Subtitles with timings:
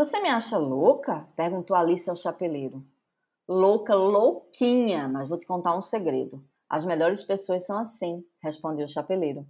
[0.00, 1.28] Você me acha louca?
[1.36, 2.82] perguntou Alice ao chapeleiro.
[3.46, 6.42] Louca, louquinha, mas vou te contar um segredo.
[6.70, 9.46] As melhores pessoas são assim, respondeu o chapeleiro.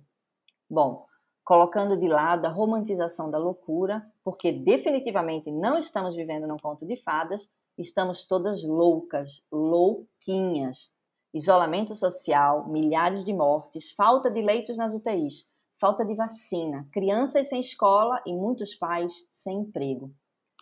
[0.68, 1.06] Bom,
[1.44, 7.00] colocando de lado a romantização da loucura, porque definitivamente não estamos vivendo num conto de
[7.00, 7.48] fadas,
[7.78, 10.90] estamos todas loucas, louquinhas.
[11.32, 15.46] Isolamento social, milhares de mortes, falta de leitos nas UTIs,
[15.80, 20.12] falta de vacina, crianças sem escola e muitos pais sem emprego.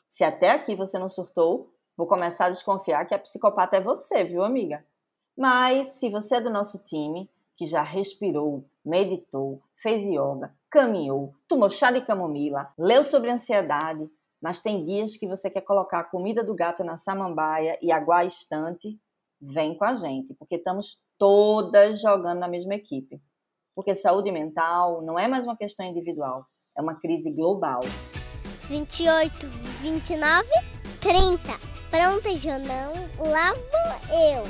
[0.09, 4.25] Se até aqui você não surtou, vou começar a desconfiar que a psicopata é você,
[4.25, 4.85] viu, amiga?
[5.37, 11.71] Mas se você é do nosso time, que já respirou, meditou, fez yoga, caminhou, tomou
[11.71, 14.09] chá de camomila, leu sobre ansiedade,
[14.41, 18.21] mas tem dias que você quer colocar a comida do gato na samambaia e aguar
[18.21, 18.99] a estante,
[19.41, 23.21] vem com a gente, porque estamos todas jogando na mesma equipe.
[23.75, 26.47] Porque saúde mental não é mais uma questão individual,
[26.77, 27.81] é uma crise global.
[28.69, 29.47] 28,
[29.81, 30.47] 29,
[31.01, 31.41] 30.
[31.91, 32.93] Pronta, Jonão?
[33.19, 34.45] Lá vou eu.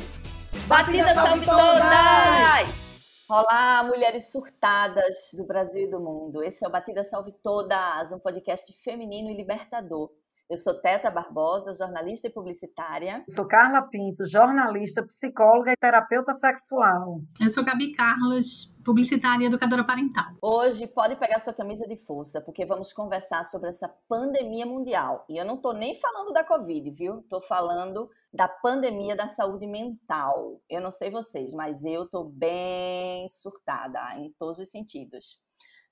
[0.66, 2.98] Batida salve todas!
[3.28, 6.42] Olá, mulheres surtadas do Brasil e do mundo.
[6.42, 10.10] Esse é o Batida Salve Todas, um podcast feminino e libertador.
[10.50, 13.22] Eu sou Teta Barbosa, jornalista e publicitária.
[13.28, 17.20] Eu sou Carla Pinto, jornalista, psicóloga e terapeuta sexual.
[17.38, 20.24] Eu sou Gabi Carlos, publicitária e educadora parental.
[20.40, 25.26] Hoje pode pegar sua camisa de força, porque vamos conversar sobre essa pandemia mundial.
[25.28, 27.18] E eu não estou nem falando da Covid, viu?
[27.18, 30.62] Estou falando da pandemia da saúde mental.
[30.66, 35.38] Eu não sei vocês, mas eu estou bem surtada em todos os sentidos.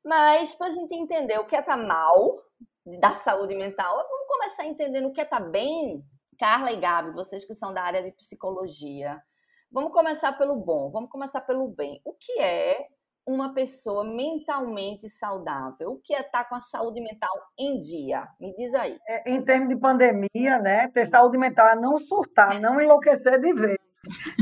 [0.03, 2.41] Mas para a gente entender o que é tá mal
[3.01, 6.05] da saúde mental, vamos começar entendendo o que é tá bem.
[6.39, 9.21] Carla e Gabi, vocês que são da área de psicologia,
[9.73, 12.01] vamos começar pelo bom, vamos começar pelo bem.
[12.05, 12.87] O que é
[13.27, 15.93] uma pessoa mentalmente saudável?
[15.93, 18.29] O que é estar tá com a saúde mental em dia?
[18.39, 18.99] Me diz aí.
[19.09, 20.89] É, em termos de pandemia, né?
[20.89, 23.79] Ter saúde mental é não surtar, não enlouquecer de vez.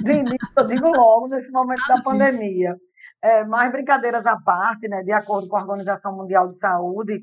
[0.02, 2.76] De início, eu digo logo, nesse momento da pandemia.
[3.24, 5.02] É, mais brincadeiras à parte, né?
[5.02, 7.22] De acordo com a Organização Mundial de Saúde,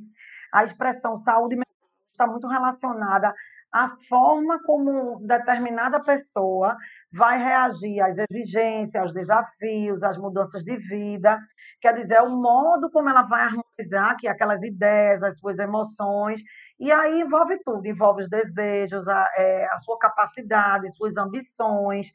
[0.51, 1.71] a expressão saúde mental
[2.11, 3.31] está muito relacionada
[3.71, 6.75] à forma como determinada pessoa
[7.11, 11.39] vai reagir às exigências, aos desafios, às mudanças de vida.
[11.79, 16.41] Quer dizer, é o modo como ela vai harmonizar aqui aquelas ideias, as suas emoções.
[16.79, 22.11] E aí envolve tudo, envolve os desejos, a, é, a sua capacidade, suas ambições.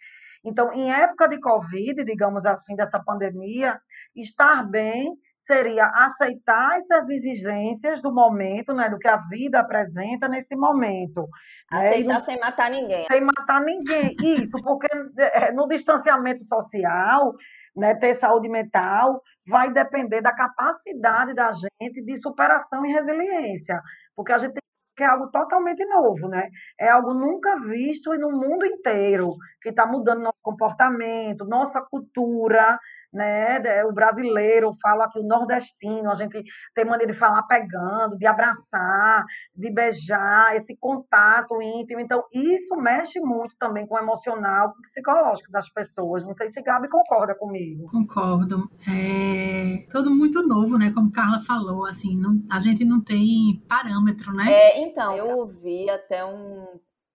[0.47, 3.81] Então, em época de Covid, digamos assim, dessa pandemia,
[4.15, 10.57] estar bem seria aceitar essas exigências do momento, né, do que a vida apresenta nesse
[10.57, 11.29] momento.
[11.71, 12.21] Né, aceitar né?
[12.21, 13.07] sem matar ninguém.
[13.07, 17.33] Sem matar ninguém, isso, porque é, no distanciamento social,
[17.77, 23.81] né, ter saúde mental vai depender da capacidade da gente de superação e resiliência,
[24.17, 24.66] porque a gente tem
[24.97, 26.49] que é algo totalmente novo, né?
[26.81, 29.29] É algo nunca visto no mundo inteiro,
[29.61, 32.79] que está mudando nosso comportamento, nossa cultura,
[33.13, 33.85] né?
[33.85, 36.43] O brasileiro, falo aqui o nordestino, a gente
[36.75, 39.25] tem maneira de falar pegando, de abraçar,
[39.55, 42.01] de beijar, esse contato íntimo.
[42.01, 46.27] Então, isso mexe muito também com o emocional, com o psicológico das pessoas.
[46.27, 47.89] Não sei se Gabi concorda comigo.
[47.91, 48.69] Concordo.
[48.89, 50.93] É tudo muito novo, né?
[50.93, 54.53] Como Carla falou, assim, não, a gente não tem parâmetro, né?
[54.53, 56.67] É, então, eu ouvi até um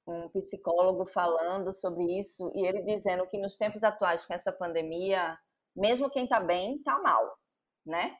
[0.07, 5.37] um psicólogo falando sobre isso e ele dizendo que nos tempos atuais com essa pandemia
[5.75, 7.37] mesmo quem está bem, está mal,
[7.85, 8.15] né?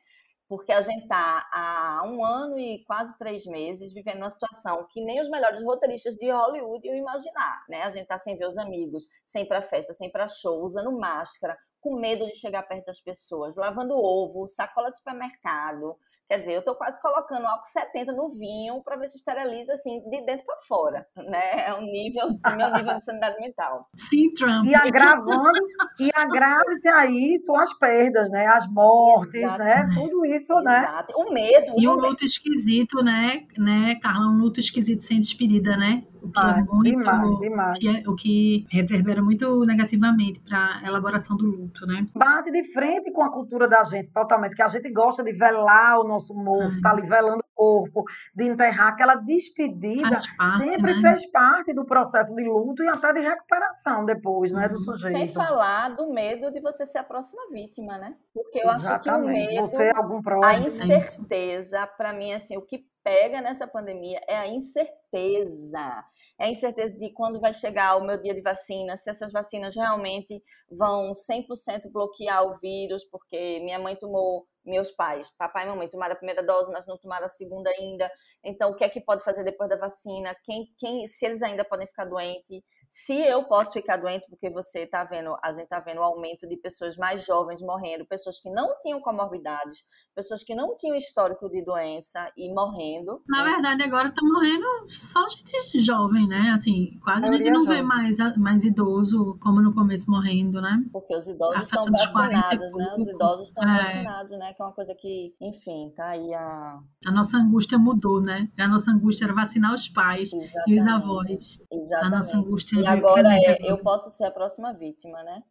[0.48, 5.02] Porque a gente está há um ano e quase três meses vivendo uma situação que
[5.02, 7.82] nem os melhores roteiristas de Hollywood iam imaginar, né?
[7.82, 11.56] A gente está sem ver os amigos, sem para festa, sem para show, usando máscara,
[11.80, 15.96] com medo de chegar perto das pessoas, lavando ovo, sacola de supermercado,
[16.32, 20.00] Quer dizer, eu estou quase colocando álcool 70 no vinho para ver se esteriliza assim
[20.08, 21.66] de dentro para fora, né?
[21.66, 23.86] É o nível, meu nível de sanidade mental.
[23.98, 24.64] Sim, Trump.
[24.64, 25.60] E agravando,
[26.00, 28.46] e agrave-se a isso as perdas, né?
[28.46, 29.90] As mortes, né?
[29.92, 30.64] Tudo isso, Exato.
[30.64, 30.84] né?
[30.84, 31.20] Exato.
[31.20, 31.74] O medo.
[31.76, 34.30] E o luto esquisito, né, né, Carla?
[34.30, 36.02] Um luto esquisito sem despedida, né?
[36.22, 37.78] O que, é muito, demais, demais.
[37.78, 42.06] Que é, o que reverbera muito negativamente para a elaboração do luto, né?
[42.14, 45.98] Bate de frente com a cultura da gente, totalmente, que a gente gosta de velar
[45.98, 48.04] o nosso morto, tá ali velando o corpo,
[48.34, 48.88] de enterrar.
[48.88, 51.00] Aquela despedida parte, sempre né?
[51.00, 54.80] fez parte do processo de luto e até de recuperação depois, né, do uhum.
[54.80, 55.16] sujeito.
[55.16, 58.16] Sem falar do medo de você ser a próxima vítima, né?
[58.34, 58.90] Porque eu Exatamente.
[58.90, 60.44] acho que o medo, você é algum próximo.
[60.44, 66.04] a incerteza, para mim, assim, o que pega nessa pandemia é a incerteza.
[66.38, 69.74] É a incerteza de quando vai chegar o meu dia de vacina, se essas vacinas
[69.74, 75.88] realmente vão 100% bloquear o vírus, porque minha mãe tomou meus pais, papai e mamãe,
[75.88, 78.10] tomaram a primeira dose, mas não tomaram a segunda ainda.
[78.44, 80.34] Então, o que é que pode fazer depois da vacina?
[80.44, 82.62] Quem, quem, se eles ainda podem ficar doentes?
[82.92, 86.46] Se eu posso ficar doente, porque você está vendo, a gente está vendo o aumento
[86.46, 89.78] de pessoas mais jovens morrendo, pessoas que não tinham comorbidades,
[90.14, 93.22] pessoas que não tinham histórico de doença e morrendo.
[93.26, 96.52] Na verdade, agora está morrendo só gente jovem, né?
[96.54, 97.78] Assim, quase a gente não jovem.
[97.78, 100.84] vê mais, mais idoso como no começo morrendo, né?
[100.92, 102.94] Porque os idosos estão vacinados, né?
[102.98, 103.84] Os idosos estão é.
[103.84, 104.52] vacinados, né?
[104.52, 106.78] Que é uma coisa que, enfim, tá aí a.
[107.06, 108.48] A nossa angústia mudou, né?
[108.58, 110.70] A nossa angústia era vacinar os pais Exatamente.
[110.70, 111.30] e os avós.
[111.72, 111.94] Exatamente.
[111.94, 115.42] A nossa angústia e agora é, eu posso ser a próxima vítima, né?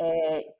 [0.00, 0.54] É, é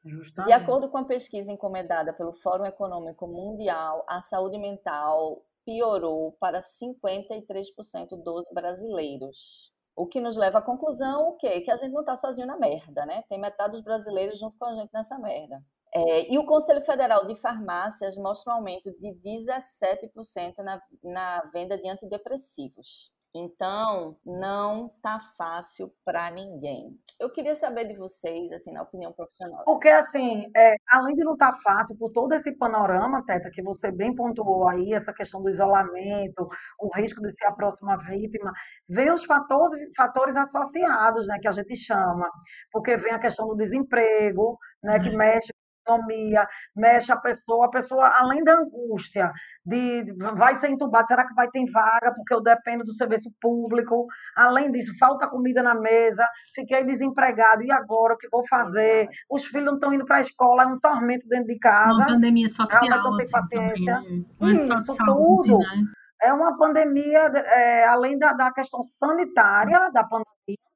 [0.44, 6.60] de acordo com a pesquisa encomendada pelo Fórum Econômico Mundial, a saúde mental piorou para
[6.60, 9.72] 53% dos brasileiros.
[9.96, 11.60] O que nos leva à conclusão o quê?
[11.60, 13.22] Que a gente não está sozinho na merda, né?
[13.28, 15.62] Tem metade dos brasileiros junto com a gente nessa merda.
[15.94, 21.78] É, e o Conselho Federal de Farmácias mostra um aumento de 17% na, na venda
[21.78, 23.13] de antidepressivos.
[23.34, 26.96] Então, não tá fácil para ninguém.
[27.18, 29.64] Eu queria saber de vocês, assim, na opinião profissional.
[29.64, 33.62] Porque, assim, é, além de não estar tá fácil, por todo esse panorama, Teta, que
[33.62, 36.46] você bem pontuou aí, essa questão do isolamento,
[36.78, 38.52] o risco de ser a próxima vítima,
[38.88, 42.28] vem os fatores, fatores associados, né, que a gente chama.
[42.70, 45.16] Porque vem a questão do desemprego, né, que uhum.
[45.16, 45.52] mexe
[45.84, 49.30] economia, mexe a pessoa, a pessoa, além da angústia
[49.64, 50.04] de
[50.34, 54.70] vai ser entubado, será que vai ter vaga, porque eu dependo do serviço público, além
[54.72, 59.08] disso, falta comida na mesa, fiquei desempregado, e agora o que vou fazer?
[59.30, 61.92] Os filhos não estão indo para a escola, é um tormento dentro de casa.
[61.92, 64.02] Uma pandemia social, não tem paciência.
[64.38, 65.58] Também, Isso, saúde, tudo.
[65.58, 65.84] Né?
[66.22, 70.24] É uma pandemia, é, além da, da questão sanitária da pandemia,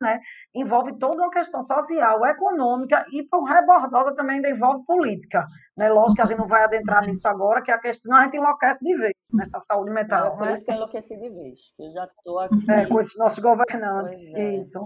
[0.00, 0.20] né,
[0.54, 5.46] envolve toda uma questão social, econômica e, por rebordosa, também ainda envolve política.
[5.76, 5.88] Né?
[5.90, 8.82] Lógico que a gente não vai adentrar nisso agora, que a questão a gente enlouquece
[8.84, 10.26] de vez nessa saúde mental.
[10.26, 10.54] É, por né?
[10.54, 11.60] isso que eu enlouqueci de vez.
[11.78, 12.70] Eu já estou aqui.
[12.70, 14.34] É, com esses nossos governantes.
[14.34, 14.54] É.
[14.54, 14.78] Isso.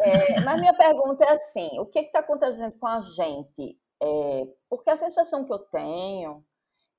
[0.00, 3.78] É, mas minha pergunta é assim: o que está acontecendo com a gente?
[4.02, 6.42] É, porque a sensação que eu tenho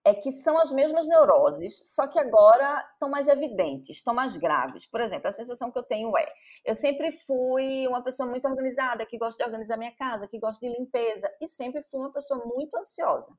[0.04, 4.86] é que são as mesmas neuroses, só que agora estão mais evidentes, estão mais graves.
[4.86, 6.28] Por exemplo, a sensação que eu tenho é:
[6.66, 10.66] eu sempre fui uma pessoa muito organizada, que gosta de organizar minha casa, que gosta
[10.66, 13.32] de limpeza, e sempre fui uma pessoa muito ansiosa.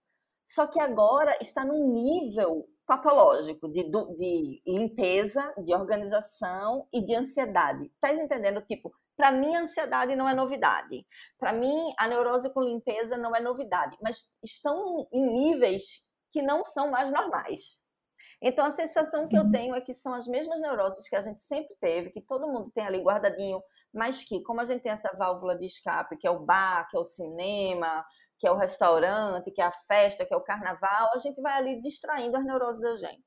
[0.47, 7.91] Só que agora está num nível patológico de, de limpeza, de organização e de ansiedade.
[8.01, 8.61] Tá entendendo?
[8.63, 11.07] Tipo, para mim, a ansiedade não é novidade.
[11.39, 13.97] Para mim, a neurose com limpeza não é novidade.
[14.03, 17.81] Mas estão em níveis que não são mais normais.
[18.41, 19.53] Então, a sensação que eu uhum.
[19.53, 22.73] tenho é que são as mesmas neuroses que a gente sempre teve, que todo mundo
[22.75, 23.63] tem ali guardadinho,
[23.95, 26.97] mas que, como a gente tem essa válvula de escape, que é o bar, que
[26.97, 28.05] é o cinema,
[28.41, 31.53] que é o restaurante, que é a festa, que é o carnaval, a gente vai
[31.53, 33.23] ali distraindo as neuroses da gente.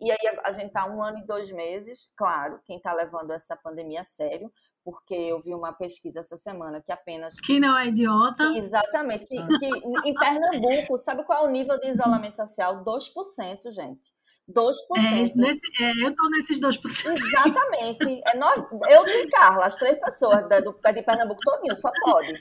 [0.00, 3.56] E aí a gente está um ano e dois meses, claro, quem está levando essa
[3.56, 4.50] pandemia a sério,
[4.90, 7.38] porque eu vi uma pesquisa essa semana que apenas.
[7.40, 8.44] Que não é idiota.
[8.56, 9.26] Exatamente.
[9.26, 9.66] Que, que
[10.04, 12.84] em Pernambuco, sabe qual é o nível de isolamento social?
[12.84, 14.12] 2%, gente.
[14.50, 14.74] 2%.
[14.96, 17.16] É, nesse, é, eu estou nesses 2%.
[17.16, 18.20] Exatamente.
[18.26, 22.32] É nós, eu e Carla, as três pessoas da, do, de Pernambuco todinho, só pode.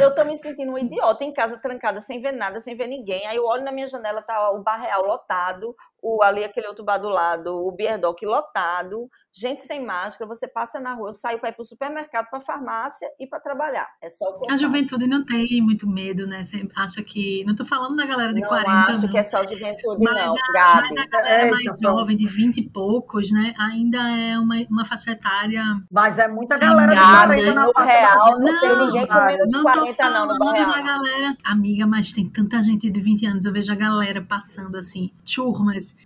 [0.00, 3.26] Eu, estou me sentindo um idiota em casa, trancada, sem ver nada, sem ver ninguém.
[3.26, 6.84] Aí eu olho na minha janela, tá o bar real lotado, o, ali aquele outro
[6.84, 11.38] bar do lado, o Bierdoc lotado, gente sem máscara, você passa na rua, eu saio
[11.38, 13.88] para ir para o supermercado, para a farmácia e para trabalhar.
[14.02, 16.44] É só o que A juventude não tem muito medo, né?
[16.44, 17.44] Você acha que.
[17.44, 18.72] Não estou falando da galera de não 40.
[18.72, 19.08] Acho não.
[19.08, 20.94] que é só juventude, mas não, a, Gabi.
[20.94, 23.54] Mas a galera é, mais então, jovem, de 20 e poucos, né?
[23.58, 25.62] Ainda é uma, uma faixa etária.
[25.90, 30.10] Mas é muita galera de 40 no real, não, tem ninguém com menos de 40,
[30.10, 30.70] não, no real.
[30.70, 34.76] Da galera, amiga, mas tem tanta gente de 20 anos, eu vejo a galera passando
[34.76, 35.10] assim,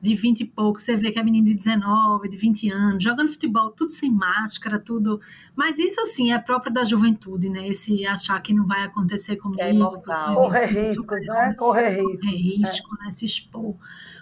[0.01, 3.33] de 20 e poucos, você vê que é menino de 19, de 20 anos, jogando
[3.33, 5.21] futebol, tudo sem máscara, tudo.
[5.55, 7.69] Mas isso, assim, é próprio da juventude, né?
[7.69, 9.63] Esse achar que não vai acontecer comigo.
[9.63, 10.35] É imortal.
[10.35, 11.55] Correr riscos, né?
[11.55, 12.21] Correr riscos.
[12.21, 13.05] Correr risco, é.
[13.05, 13.13] né?
[13.13, 13.75] Se expor.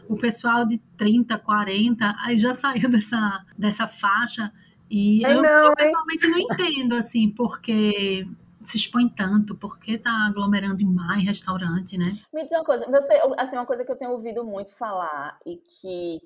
[0.09, 4.52] O pessoal de 30, 40, aí já saiu dessa, dessa faixa.
[4.90, 8.26] E é eu, não, eu pessoalmente não entendo, assim, porque
[8.69, 9.54] se expõe tanto?
[9.54, 12.19] Por que tá aglomerando mais restaurante, né?
[12.33, 15.57] Me diz uma coisa, você, assim, uma coisa que eu tenho ouvido muito falar e
[15.57, 16.21] que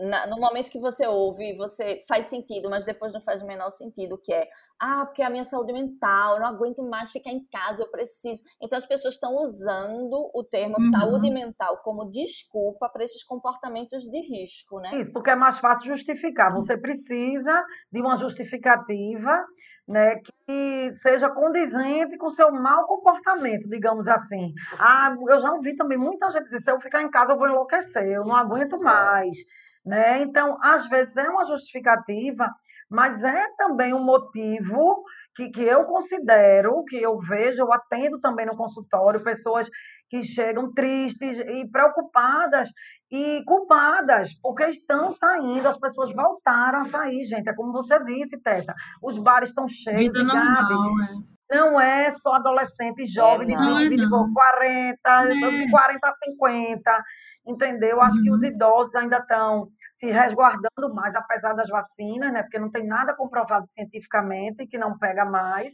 [0.00, 3.70] na, no momento que você ouve, você faz sentido, mas depois não faz o menor
[3.70, 7.44] sentido, que é, ah, porque a minha saúde mental, eu não aguento mais ficar em
[7.46, 8.42] casa, eu preciso.
[8.60, 10.90] Então as pessoas estão usando o termo uhum.
[10.90, 14.90] saúde mental como desculpa para esses comportamentos de risco, né?
[14.96, 16.52] Isso, porque é mais fácil justificar.
[16.54, 19.44] Você precisa de uma justificativa,
[19.86, 20.16] né,
[20.46, 24.52] que seja condizente com o seu mau comportamento, digamos assim.
[24.78, 27.48] Ah, eu já ouvi também muita gente dizer, se eu ficar em casa eu vou
[27.48, 29.36] enlouquecer, eu não aguento mais.
[29.84, 30.22] Né?
[30.22, 32.48] Então, às vezes é uma justificativa,
[32.88, 35.02] mas é também um motivo
[35.34, 39.68] que, que eu considero, que eu vejo, eu atendo também no consultório, pessoas
[40.10, 42.68] que chegam tristes e preocupadas
[43.10, 47.48] e culpadas, porque estão saindo, as pessoas voltaram a sair, gente.
[47.48, 48.74] É como você disse, Teta.
[49.02, 51.56] Os bares estão cheios, Vida normal, é.
[51.56, 55.70] Não é só adolescente jovem é, de 20, é, 40, é.
[55.70, 57.04] 40 a 50
[57.46, 58.00] entendeu?
[58.00, 58.48] Acho que os uhum.
[58.48, 62.42] idosos ainda estão se resguardando mais, apesar das vacinas, né?
[62.42, 65.72] Porque não tem nada comprovado cientificamente que não pega mais.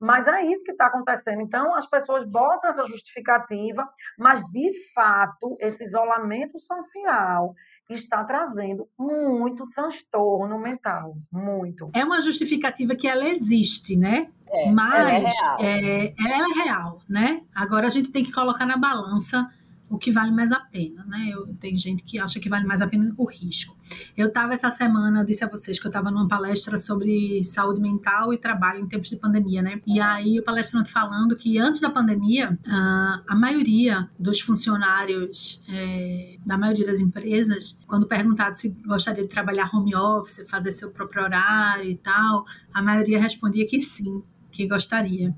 [0.00, 1.40] Mas é isso que está acontecendo.
[1.40, 7.54] Então, as pessoas botam essa justificativa, mas, de fato, esse isolamento social
[7.88, 11.90] está trazendo muito transtorno mental, muito.
[11.94, 14.28] É uma justificativa que ela existe, né?
[14.48, 15.58] É, mas ela é, real.
[15.60, 17.42] É, ela é real, né?
[17.54, 19.46] Agora a gente tem que colocar na balança
[19.94, 21.30] o que vale mais a pena, né?
[21.32, 23.76] Eu, tem gente que acha que vale mais a pena o risco.
[24.16, 27.80] Eu estava essa semana, eu disse a vocês que eu estava numa palestra sobre saúde
[27.80, 29.80] mental e trabalho em tempos de pandemia, né?
[29.86, 36.58] E aí o palestrante falando que antes da pandemia, a maioria dos funcionários é, da
[36.58, 41.88] maioria das empresas, quando perguntado se gostaria de trabalhar home office, fazer seu próprio horário
[41.88, 45.34] e tal, a maioria respondia que sim, que gostaria.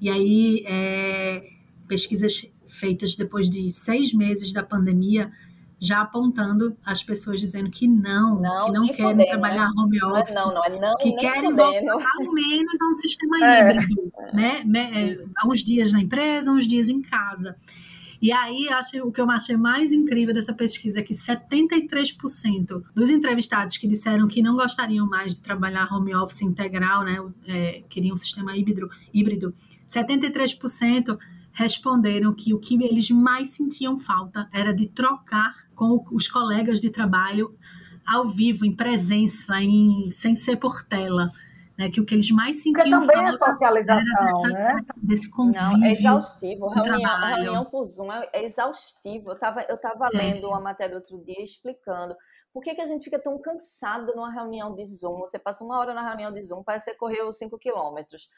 [0.00, 1.50] E aí, é,
[1.88, 5.30] pesquisas feitas depois de seis meses da pandemia,
[5.78, 9.72] já apontando as pessoas dizendo que não, não que não querem fudendo, trabalhar né?
[9.76, 11.86] home office, não, não, é não, que querem fudendo.
[11.86, 13.70] voltar ao menos a um sistema é.
[13.70, 14.64] híbrido, né?
[14.94, 17.56] É, há uns dias na empresa, uns dias em casa.
[18.20, 23.10] E aí, acho, o que eu achei mais incrível dessa pesquisa é que 73% dos
[23.10, 28.14] entrevistados que disseram que não gostariam mais de trabalhar home office integral, né, é, queriam
[28.14, 29.54] um sistema híbrido, híbrido
[29.90, 31.18] 73%
[31.56, 36.90] responderam que o que eles mais sentiam falta era de trocar com os colegas de
[36.90, 37.56] trabalho
[38.06, 41.32] ao vivo, em presença, em, sem ser por tela.
[41.78, 44.80] Né, que o que eles mais sentiam Porque também é socialização, dessa, né?
[44.96, 45.60] Desse convívio.
[45.60, 46.68] Não, é exaustivo.
[46.68, 49.30] Reunião, reunião por Zoom é, é exaustivo.
[49.30, 50.16] Eu estava eu tava é.
[50.16, 52.16] lendo uma matéria outro dia explicando
[52.56, 55.18] por que, que a gente fica tão cansado numa reunião de Zoom.
[55.18, 58.30] Você passa uma hora na reunião de Zoom, parece que você correu 5 quilômetros.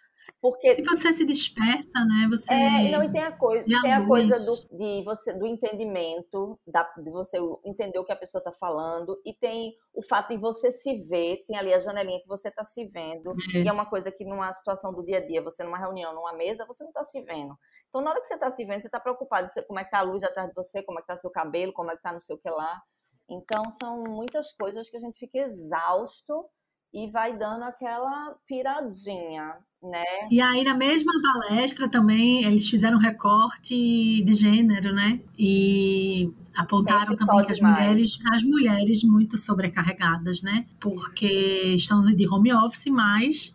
[0.43, 2.27] Porque e você se dispersa, né?
[2.29, 6.59] Você é, não, e tem a coisa, tem a coisa do, de você, do entendimento,
[6.67, 10.37] da, de você entender o que a pessoa está falando, e tem o fato de
[10.37, 13.63] você se ver, tem ali a janelinha que você está se vendo, é.
[13.63, 16.33] e é uma coisa que numa situação do dia a dia, você numa reunião, numa
[16.33, 17.57] mesa, você não está se vendo.
[17.89, 20.01] Então, na hora que você está se vendo, você está preocupado como é que está
[20.01, 22.13] a luz atrás de você, como é que está seu cabelo, como é que está
[22.13, 22.83] no seu que lá.
[23.31, 26.47] Então, são muitas coisas que a gente fica exausto
[26.93, 30.05] e vai dando aquela piradinha, né?
[30.31, 35.21] E aí na mesma palestra também eles fizeram um recorte de gênero, né?
[35.39, 37.77] E apontaram também que as mais.
[37.77, 40.67] mulheres, as mulheres muito sobrecarregadas, né?
[40.81, 43.55] Porque estão de home office, mas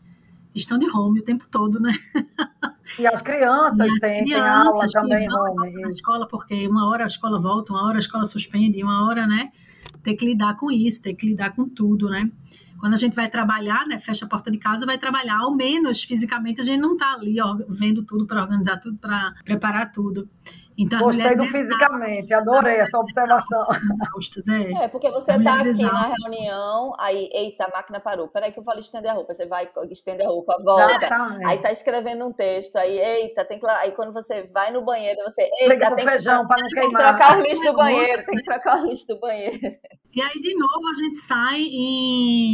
[0.54, 1.94] estão de home o tempo todo, né?
[3.00, 5.82] E as crianças e as têm, crianças têm aula também home.
[5.82, 9.26] Na escola, porque uma hora a escola volta, uma hora a escola suspende, uma hora,
[9.26, 9.52] né?
[10.04, 12.30] Tem que lidar com isso, tem que lidar com tudo, né?
[12.80, 16.04] Quando a gente vai trabalhar, né, fecha a porta de casa, vai trabalhar, ao menos
[16.04, 20.28] fisicamente a gente não está ali ó, vendo tudo para organizar tudo, para preparar tudo.
[20.78, 23.66] Então, Gostei do fisicamente, adorei essa observação.
[24.82, 28.28] É, porque você está aqui na reunião, aí, eita, a máquina parou.
[28.28, 29.34] Peraí que eu vou estender a roupa.
[29.34, 31.06] Você vai estender a roupa, volta.
[31.06, 31.46] Exatamente.
[31.46, 33.68] Aí tá escrevendo um texto, aí, eita, tem que.
[33.68, 35.50] Aí quando você vai no banheiro, você.
[35.60, 36.84] Eita, tem, feijão para não queimar.
[36.84, 39.60] Tem que trocar o lixo do banheiro, tem que trocar o lixo do banheiro.
[40.16, 42.53] E aí, de novo, a gente sai em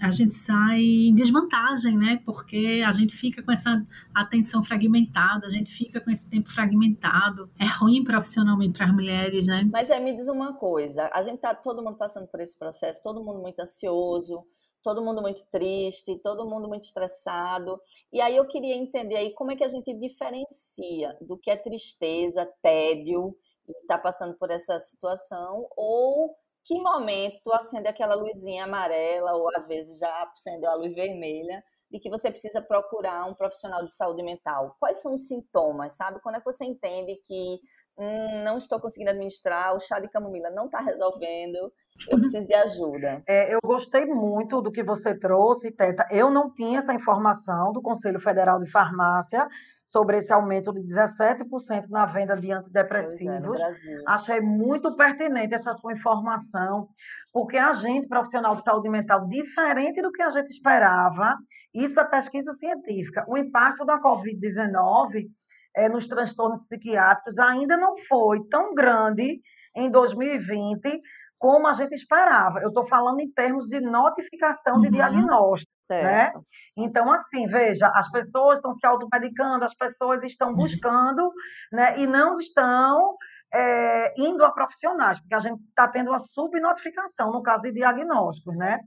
[0.00, 2.22] a gente sai em desvantagem, né?
[2.24, 7.50] Porque a gente fica com essa atenção fragmentada, a gente fica com esse tempo fragmentado.
[7.60, 9.68] É ruim profissionalmente para as mulheres, né?
[9.70, 13.02] Mas é, me diz uma coisa, a gente tá todo mundo passando por esse processo,
[13.02, 14.44] todo mundo muito ansioso,
[14.82, 17.80] todo mundo muito triste, todo mundo muito estressado.
[18.12, 21.56] E aí eu queria entender aí como é que a gente diferencia do que é
[21.56, 23.36] tristeza, tédio,
[23.68, 29.66] e está passando por essa situação, ou que momento acende aquela luzinha amarela ou às
[29.66, 34.22] vezes já acendeu a luz vermelha de que você precisa procurar um profissional de saúde
[34.22, 34.76] mental?
[34.78, 36.20] Quais são os sintomas, sabe?
[36.22, 37.58] Quando é que você entende que
[37.98, 41.72] hum, não estou conseguindo administrar, o chá de camomila não está resolvendo,
[42.08, 43.22] eu preciso de ajuda.
[43.26, 46.06] É, eu gostei muito do que você trouxe, Teta.
[46.10, 49.48] Eu não tinha essa informação do Conselho Federal de Farmácia
[49.90, 53.60] sobre esse aumento de 17% na venda de antidepressivos.
[53.60, 53.74] É,
[54.06, 56.88] Achei muito pertinente essa sua informação,
[57.32, 61.36] porque a gente, profissional de saúde mental, diferente do que a gente esperava,
[61.74, 63.24] isso é pesquisa científica.
[63.26, 65.28] O impacto da Covid-19
[65.74, 69.40] é, nos transtornos psiquiátricos ainda não foi tão grande
[69.74, 71.02] em 2020
[71.36, 72.60] como a gente esperava.
[72.60, 74.92] Eu estou falando em termos de notificação de uhum.
[74.92, 75.69] diagnóstico.
[75.94, 76.32] Né?
[76.76, 80.56] Então, assim, veja, as pessoas estão se automedicando, as pessoas estão uhum.
[80.56, 81.32] buscando,
[81.72, 81.98] né?
[81.98, 83.14] E não estão
[83.52, 88.56] é, indo a profissionais, porque a gente está tendo uma subnotificação no caso de diagnósticos,
[88.56, 88.78] né?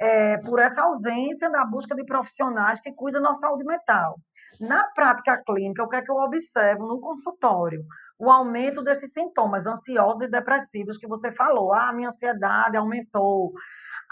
[0.00, 4.18] É, por essa ausência da busca de profissionais que cuidam da nossa saúde mental.
[4.60, 7.82] Na prática clínica, o que é que eu observo no consultório?
[8.18, 11.72] O aumento desses sintomas ansiosos e depressivos que você falou.
[11.72, 13.52] Ah, minha ansiedade aumentou,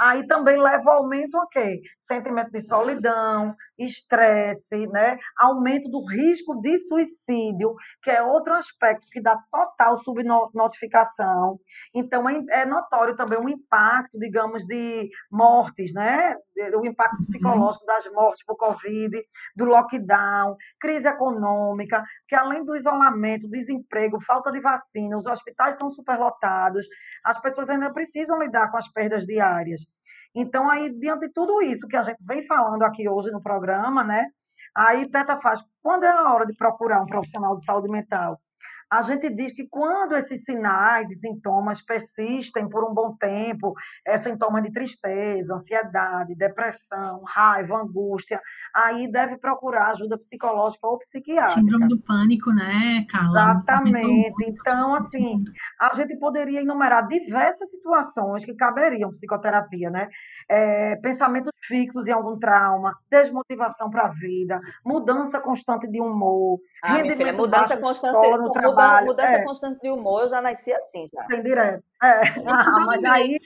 [0.00, 1.82] aí também leva ao aumento o quê?
[1.98, 3.54] Sentimento de solidão,
[3.84, 5.18] estresse, né?
[5.36, 11.58] aumento do risco de suicídio, que é outro aspecto que dá total subnotificação.
[11.94, 16.36] Então, é, é notório também o impacto, digamos, de mortes, né?
[16.74, 17.22] o impacto uhum.
[17.22, 19.16] psicológico das mortes por Covid,
[19.56, 25.90] do lockdown, crise econômica, que além do isolamento, desemprego, falta de vacina, os hospitais estão
[25.90, 26.86] superlotados,
[27.24, 29.80] as pessoas ainda precisam lidar com as perdas diárias.
[30.34, 34.04] Então, aí, diante de tudo isso que a gente vem falando aqui hoje no programa,
[34.04, 34.26] né?
[34.74, 38.40] Aí, Teta faz, quando é a hora de procurar um profissional de saúde mental?
[38.90, 43.72] A gente diz que quando esses sinais e sintomas persistem por um bom tempo,
[44.04, 48.40] é sintomas de tristeza, ansiedade, depressão, raiva, angústia,
[48.74, 51.60] aí deve procurar ajuda psicológica ou psiquiátrica.
[51.60, 53.30] Síndrome do pânico, né, Carla?
[53.30, 54.44] Exatamente.
[54.48, 55.44] Então, assim,
[55.80, 60.08] a gente poderia enumerar diversas situações que caberiam psicoterapia, né?
[60.48, 66.94] É, pensamentos fixos em algum trauma, desmotivação para a vida, mudança constante de humor, ah,
[66.94, 69.06] rendimento filha, mudança constante no trabalho trabalho.
[69.06, 69.44] Mudança é.
[69.44, 71.24] constante de humor, eu já nasci assim, já.
[71.24, 71.82] Tem direto.
[72.02, 72.20] É.
[72.50, 73.38] Ah, mas aí,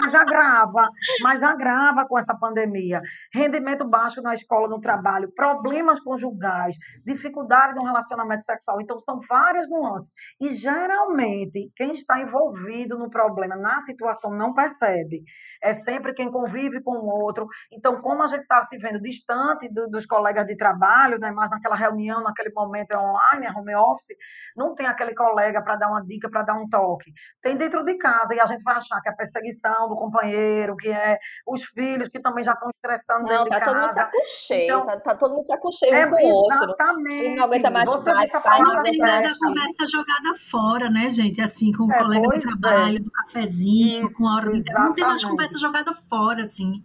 [0.00, 0.88] mas agrava,
[1.22, 3.00] mas agrava com essa pandemia.
[3.32, 8.80] Rendimento baixo na escola, no trabalho, problemas conjugais, dificuldade no relacionamento sexual.
[8.80, 10.12] Então, são várias nuances.
[10.40, 15.22] E, geralmente, quem está envolvido no problema, na situação, não percebe.
[15.64, 17.48] É sempre quem convive com o outro.
[17.72, 21.48] Então, como a gente está se vendo distante do, dos colegas de trabalho, né, mas
[21.48, 24.14] naquela reunião, naquele momento é online, é home office,
[24.54, 27.12] não tem aquele colega para dar uma dica, para dar um toque.
[27.40, 30.76] Tem dentro de casa e a gente vai achar que é a perseguição do companheiro,
[30.76, 34.04] que é os filhos que também já estão estressando não, dentro tá de casa.
[34.04, 36.34] Todo mundo se cheio, então, tá, tá, todo mundo se acucheio é, um com o
[36.34, 36.64] outro.
[36.64, 37.36] Exatamente.
[37.36, 39.26] não aguenta mais Você mais, pai, não aguenta mais.
[39.26, 41.40] A conversa jogada fora, né, gente?
[41.40, 42.40] Assim, com o é, colega de é.
[42.40, 43.00] trabalho, é.
[43.00, 44.72] do cafezinho, Isso, com a hora de...
[44.72, 46.82] Não tem mais conversa jogada fora, assim.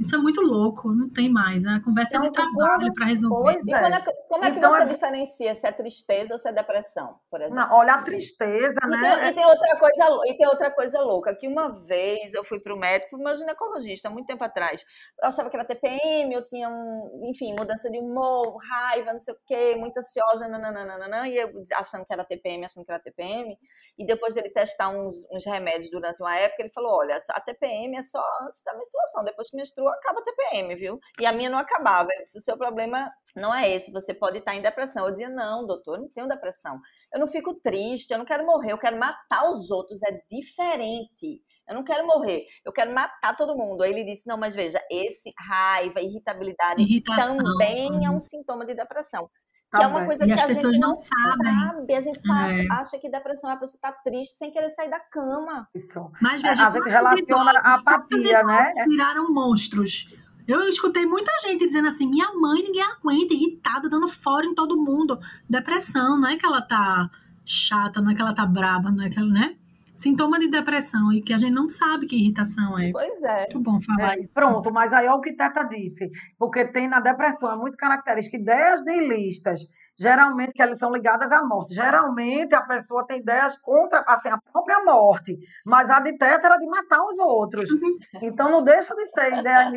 [0.00, 1.66] Isso é muito louco, não tem mais.
[1.66, 3.52] A conversa então, é de trabalho para resolver.
[3.52, 3.72] Pois é.
[3.72, 4.04] é.
[4.28, 4.86] como é que então, você é...
[4.86, 7.56] diferencia se é tristeza ou se é depressão, por exemplo?
[7.56, 9.16] Não, olha a tristeza, e né?
[9.18, 12.58] Tem, e, tem outra coisa, e tem outra coisa louca, que uma vez eu fui
[12.58, 14.82] para o médico, meu ginecologista, muito tempo atrás.
[15.20, 19.34] Eu achava que era TPM, eu tinha, um, enfim, mudança de humor, raiva, não sei
[19.34, 23.54] o quê, muito ansiosa, nananana, e eu achando que era TPM, achando que era TPM.
[23.98, 27.98] E depois ele testar uns, uns remédios durante uma época, ele falou, olha, a TPM
[27.98, 30.98] é só antes da menstruação, depois que menstrua, acaba a TPM, viu?
[31.20, 32.08] E a minha não acabava.
[32.12, 35.04] Ele disse, o seu problema não é esse, você pode estar em depressão.
[35.04, 36.80] Eu dizia, não, doutor, eu não tenho depressão.
[37.12, 41.42] Eu não fico triste, eu não quero morrer, eu quero matar os outros, é diferente.
[41.68, 43.82] Eu não quero morrer, eu quero matar todo mundo.
[43.82, 47.36] Aí ele disse, não, mas veja, esse raiva, irritabilidade Irritação.
[47.36, 49.30] também é um sintoma de depressão.
[49.70, 51.54] Que tá é uma coisa que a gente não sabem.
[51.54, 51.94] sabe.
[51.94, 52.72] A gente é.
[52.72, 55.68] acha, que depressão é a pessoa estar tá triste sem querer sair da cama.
[55.72, 56.10] Isso.
[56.20, 58.74] Mas veja, a gente relaciona a apatia, né?
[58.88, 60.12] Viraram monstros.
[60.48, 64.76] Eu escutei muita gente dizendo assim: minha mãe ninguém aguenta, irritada, dando fora em todo
[64.76, 65.20] mundo.
[65.48, 67.08] Depressão, não é que ela tá
[67.44, 69.56] chata, não é que ela tá braba, não é que ela, né?
[70.00, 72.90] Sintoma de depressão e que a gente não sabe que irritação é.
[72.90, 73.40] Pois é.
[73.40, 74.30] Muito bom falar é, isso.
[74.32, 76.08] Pronto, mas aí é o que Teta disse,
[76.38, 79.60] porque tem na depressão, é muito característica, ideias nihilistas,
[79.98, 81.74] geralmente que elas são ligadas à morte.
[81.74, 85.36] Geralmente a pessoa tem ideias contra assim, a própria morte,
[85.66, 87.70] mas a de Teta era de matar os outros.
[87.70, 87.98] Uhum.
[88.22, 89.68] Então não deixa de ser ideias,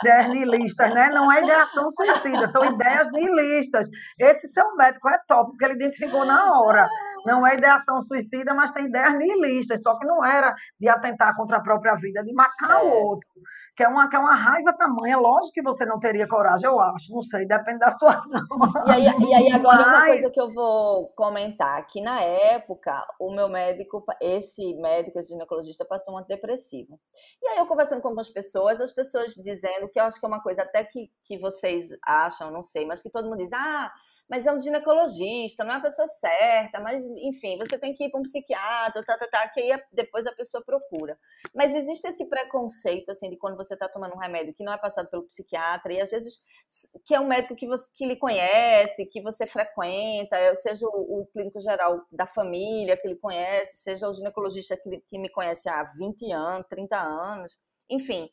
[0.00, 1.10] ideias nihilistas, né?
[1.10, 3.86] Não é ideação suicida, são ideias nihilistas.
[4.18, 6.88] Esse seu médico é top, porque ele identificou na hora
[7.26, 11.58] não é ideação suicida, mas tem ideias nihilistas, só que não era de atentar contra
[11.58, 13.28] a própria vida, de matar o outro.
[13.76, 15.18] que é uma, que é uma raiva tamanha.
[15.18, 18.40] Lógico que você não teria coragem, eu acho, não sei, depende da situação.
[18.86, 19.86] E aí, e aí agora Mas...
[19.86, 25.30] uma coisa que eu vou comentar, que na época, o meu médico, esse médico, esse
[25.30, 26.98] ginecologista, passou um antidepressivo.
[27.42, 30.28] E aí eu conversando com algumas pessoas, as pessoas dizendo que eu acho que é
[30.28, 33.92] uma coisa até que, que vocês acham, não sei, mas que todo mundo diz, ah,
[34.28, 38.10] mas é um ginecologista, não é a pessoa certa, mas enfim, você tem que ir
[38.10, 41.16] para um psiquiatra, tá, tá, tá, que aí depois a pessoa procura.
[41.54, 44.78] Mas existe esse preconceito, assim, de quando você está tomando um remédio que não é
[44.78, 46.40] passado pelo psiquiatra, e às vezes
[47.04, 51.26] que é um médico que, você, que lhe conhece, que você frequenta, seja o, o
[51.26, 55.84] clínico geral da família que lhe conhece, seja o ginecologista que, que me conhece há
[55.96, 57.56] 20 anos, 30 anos,
[57.88, 58.28] enfim.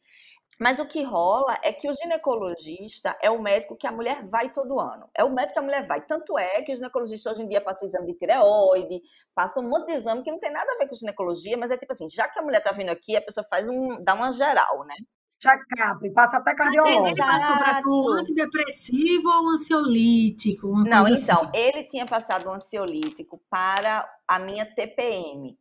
[0.59, 4.51] Mas o que rola é que o ginecologista é o médico que a mulher vai
[4.51, 5.09] todo ano.
[5.15, 6.01] É o médico que a mulher vai.
[6.01, 9.01] Tanto é que o ginecologista hoje em dia passa exame de tireoide,
[9.33, 11.77] passa um monte de exame que não tem nada a ver com ginecologia, mas é
[11.77, 14.31] tipo assim, já que a mulher tá vindo aqui, a pessoa faz um, dá uma
[14.31, 14.95] geral, né?
[15.43, 17.07] check-up, passa até cardiólogo.
[17.07, 20.67] Ele passou para um antidepressivo ou um ansiolítico?
[20.83, 21.51] Não, então, assim.
[21.53, 25.57] ele tinha passado um ansiolítico para a minha TPM,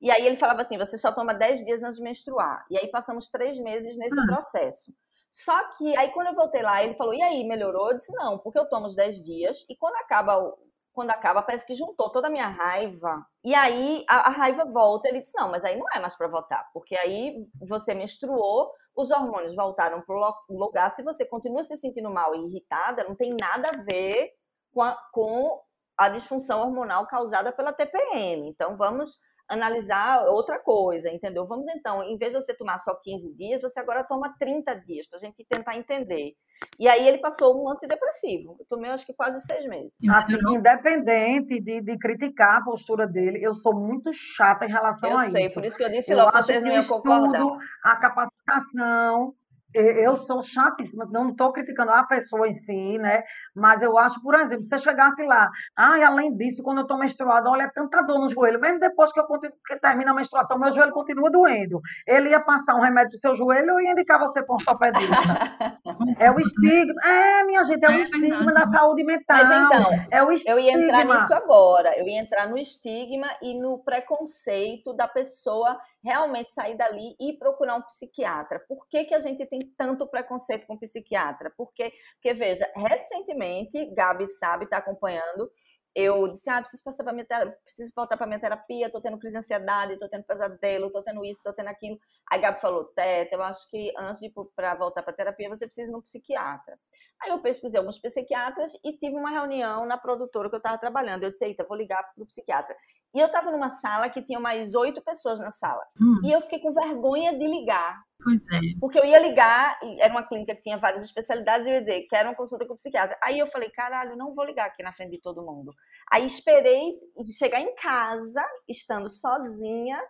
[0.00, 2.64] e aí ele falava assim: você só toma 10 dias antes de menstruar.
[2.70, 4.26] E aí passamos três meses nesse ah.
[4.26, 4.92] processo.
[5.32, 7.90] Só que aí quando eu voltei lá, ele falou: e aí, melhorou?
[7.90, 10.54] Eu disse: não, porque eu tomo os 10 dias e quando acaba
[10.92, 13.22] quando acaba, parece que juntou toda a minha raiva.
[13.44, 15.06] E aí a, a raiva volta.
[15.08, 19.10] Ele disse: não, mas aí não é mais para voltar, porque aí você menstruou, os
[19.10, 20.90] hormônios voltaram para o lugar.
[20.90, 24.30] Se você continua se sentindo mal e irritada, não tem nada a ver
[24.72, 25.60] com a, com
[25.98, 28.48] a disfunção hormonal causada pela TPM.
[28.48, 31.46] Então vamos analisar outra coisa, entendeu?
[31.46, 35.06] Vamos então, em vez de você tomar só 15 dias, você agora toma 30 dias,
[35.08, 36.34] para a gente tentar entender.
[36.78, 38.56] E aí ele passou um antidepressivo.
[38.58, 39.92] Eu tomei, acho que quase seis meses.
[40.10, 45.18] Assim, independente de, de criticar a postura dele, eu sou muito chata em relação eu
[45.18, 45.54] a sei, isso.
[45.54, 49.34] por isso que eu disse eu logo, acho que o estudo, a capacitação,
[49.78, 53.22] eu sou chatíssima, não estou criticando a pessoa em si, né?
[53.54, 56.82] Mas eu acho, por exemplo, se você chegasse lá, ai, ah, além disso, quando eu
[56.82, 60.14] estou menstruada, olha, é tanta dor no joelho, mesmo depois que eu que termino a
[60.14, 61.80] menstruação, meu joelho continua doendo.
[62.06, 65.16] Ele ia passar um remédio pro seu joelho ou ia indicar você para um ortopedista?
[66.18, 67.00] é o estigma.
[67.04, 69.44] É, minha gente, é o é estigma da saúde mental.
[69.44, 70.58] Mas então, é o estigma.
[70.58, 71.98] eu ia entrar nisso agora.
[71.98, 77.74] Eu ia entrar no estigma e no preconceito da pessoa realmente sair dali e procurar
[77.74, 78.60] um psiquiatra.
[78.68, 81.52] Por que, que a gente tem tanto preconceito com psiquiatra?
[81.56, 85.50] Porque, porque veja, recentemente, Gabi sabe, está acompanhando,
[85.96, 89.18] eu disse, ah, preciso passar para minha terapia, preciso voltar para minha terapia, tô tendo
[89.18, 91.98] crise de ansiedade, tô tendo pesadelo, tô tendo isso, tô tendo aquilo.
[92.30, 95.90] Aí Gabi falou, Teta, eu acho que antes de para voltar para terapia, você precisa
[95.90, 96.78] ir num psiquiatra.
[97.22, 101.24] Aí eu pesquisei alguns psiquiatras e tive uma reunião na produtora que eu estava trabalhando.
[101.24, 102.76] Eu disse, eita, vou ligar para o psiquiatra.
[103.14, 105.82] E eu estava numa sala que tinha mais oito pessoas na sala.
[106.00, 106.20] Hum.
[106.22, 108.02] E eu fiquei com vergonha de ligar.
[108.22, 108.60] Pois é.
[108.80, 112.06] Porque eu ia ligar, era uma clínica que tinha várias especialidades, e eu ia dizer,
[112.08, 113.16] quero uma consulta com o psiquiatra.
[113.22, 115.72] Aí eu falei, caralho, não vou ligar aqui na frente de todo mundo.
[116.10, 116.92] Aí esperei
[117.38, 120.00] chegar em casa, estando sozinha,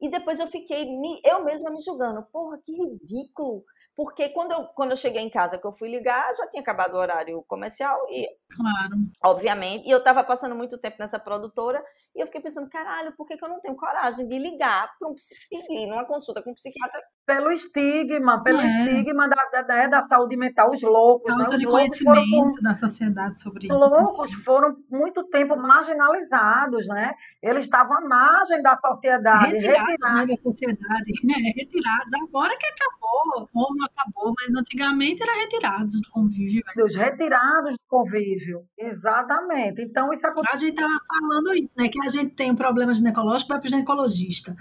[0.00, 2.26] e depois eu fiquei, me, eu mesma me julgando.
[2.32, 3.64] Porra, que ridículo
[3.96, 6.94] porque quando eu, quando eu cheguei em casa, que eu fui ligar, já tinha acabado
[6.94, 8.96] o horário comercial e, claro.
[9.24, 13.26] obviamente, e eu estava passando muito tempo nessa produtora e eu fiquei pensando, caralho, por
[13.26, 16.54] que, que eu não tenho coragem de ligar para um psiquiatra, numa consulta com um
[16.54, 17.00] psiquiatra?
[17.26, 18.66] Pelo estigma, pelo é.
[18.66, 21.48] estigma da, da, da, saúde mental, os loucos, né?
[21.48, 23.74] Os de loucos foram da sociedade sobre isso.
[23.74, 27.14] Os loucos foram muito tempo marginalizados, né?
[27.42, 30.28] Eles estavam à margem da sociedade, retirados, retirados.
[30.28, 31.34] Né, da sociedade, né?
[31.56, 32.12] Retirados.
[32.28, 36.62] Agora que acabou, como acabou, mas antigamente era retirados do convívio.
[36.76, 36.84] Né?
[36.84, 39.80] Os retirados do convívio, exatamente.
[39.80, 40.56] Então isso acontece.
[40.56, 41.88] A gente estava falando isso, né?
[41.88, 44.54] Que a gente tem um problema ginecológico, vai para o ginecologista.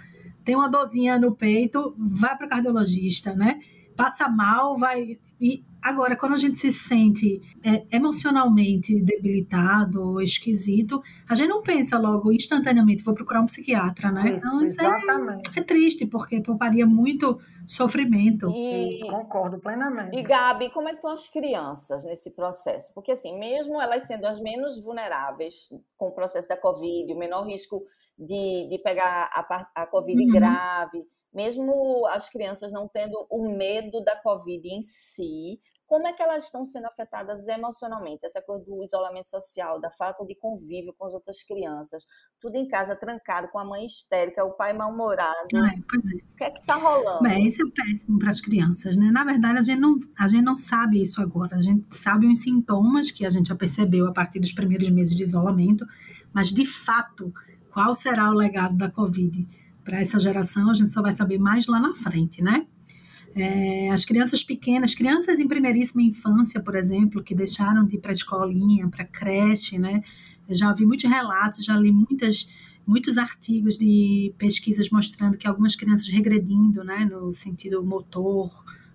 [0.44, 3.60] Tem uma dorzinha no peito, vai para o cardiologista, né?
[3.96, 5.20] Passa mal, vai.
[5.40, 11.62] E agora, quando a gente se sente é, emocionalmente debilitado ou esquisito, a gente não
[11.62, 14.36] pensa logo instantaneamente, vou procurar um psiquiatra, né?
[14.36, 18.50] Isso, então, isso é, é, triste, porque pouparia muito sofrimento.
[18.50, 20.18] E, Isso, concordo plenamente.
[20.18, 22.94] E Gabi, como é que estão as crianças nesse processo?
[22.94, 27.46] Porque assim, mesmo elas sendo as menos vulneráveis com o processo da Covid, o menor
[27.46, 27.84] risco
[28.18, 30.32] de, de pegar a, a Covid uhum.
[30.32, 35.60] grave, mesmo as crianças não tendo o medo da Covid em si,
[35.94, 38.26] como é que elas estão sendo afetadas emocionalmente?
[38.26, 42.04] Essa coisa do isolamento social, da falta de convívio com as outras crianças,
[42.42, 45.48] tudo em casa trancado, com a mãe histérica, o pai mal-humorado.
[45.54, 45.80] É, é.
[45.80, 47.22] O que é que está rolando?
[47.22, 49.12] Bem, isso é péssimo para as crianças, né?
[49.12, 51.58] Na verdade, a gente, não, a gente não sabe isso agora.
[51.58, 55.16] A gente sabe os sintomas que a gente já percebeu a partir dos primeiros meses
[55.16, 55.86] de isolamento,
[56.34, 57.32] mas de fato,
[57.74, 59.48] qual será o legado da Covid
[59.84, 62.68] para essa geração, a gente só vai saber mais lá na frente, né?
[63.36, 68.12] É, as crianças pequenas, crianças em primeiríssima infância, por exemplo, que deixaram de ir para
[68.12, 70.04] a escolinha, para creche, né?
[70.48, 72.48] Eu já vi muitos relatos, já li muitas,
[72.86, 78.52] muitos artigos de pesquisas mostrando que algumas crianças regredindo, né, no sentido motor,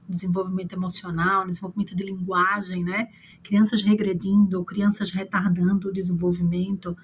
[0.09, 3.09] desenvolvimento emocional, desenvolvimento de linguagem, né?
[3.43, 6.97] Crianças regredindo, crianças retardando o desenvolvimento.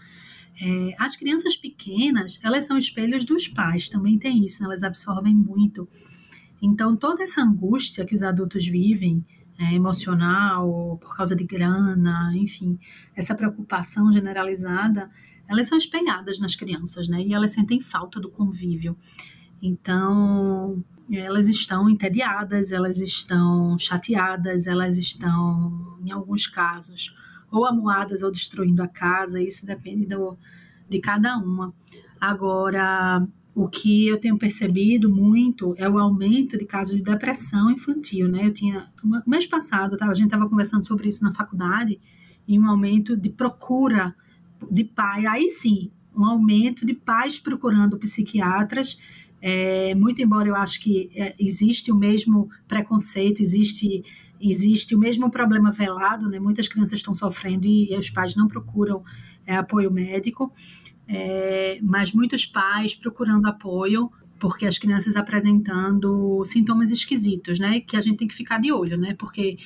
[0.61, 5.89] É, as crianças pequenas, elas são espelhos dos pais, também tem isso, elas absorvem muito.
[6.63, 9.25] Então, toda essa angústia que os adultos vivem,
[9.59, 12.79] é, emocional, por causa de grana, enfim,
[13.15, 15.11] essa preocupação generalizada,
[15.49, 17.23] elas são espelhadas nas crianças, né?
[17.23, 18.97] E elas sentem falta do convívio.
[19.63, 27.15] Então, elas estão entediadas, elas estão chateadas, elas estão, em alguns casos,
[27.57, 30.37] ou amuadas ou destruindo a casa, isso depende do,
[30.89, 31.73] de cada uma.
[32.21, 38.29] Agora, o que eu tenho percebido muito é o aumento de casos de depressão infantil,
[38.29, 38.47] né?
[38.47, 38.89] Eu tinha,
[39.27, 42.01] mês passado, a gente estava conversando sobre isso na faculdade,
[42.47, 44.15] e um aumento de procura
[44.71, 48.99] de pai, aí sim, um aumento de pais procurando psiquiatras
[49.47, 54.03] é, muito embora eu acho que é, existe o mesmo preconceito, existe
[54.41, 56.39] existe o mesmo problema velado, né?
[56.39, 59.03] Muitas crianças estão sofrendo e, e os pais não procuram
[59.47, 60.53] é, apoio médico,
[61.07, 64.11] é, mas muitos pais procurando apoio
[64.45, 67.81] porque as crianças apresentando sintomas esquisitos, né?
[67.81, 69.15] Que a gente tem que ficar de olho, né?
[69.19, 69.57] Porque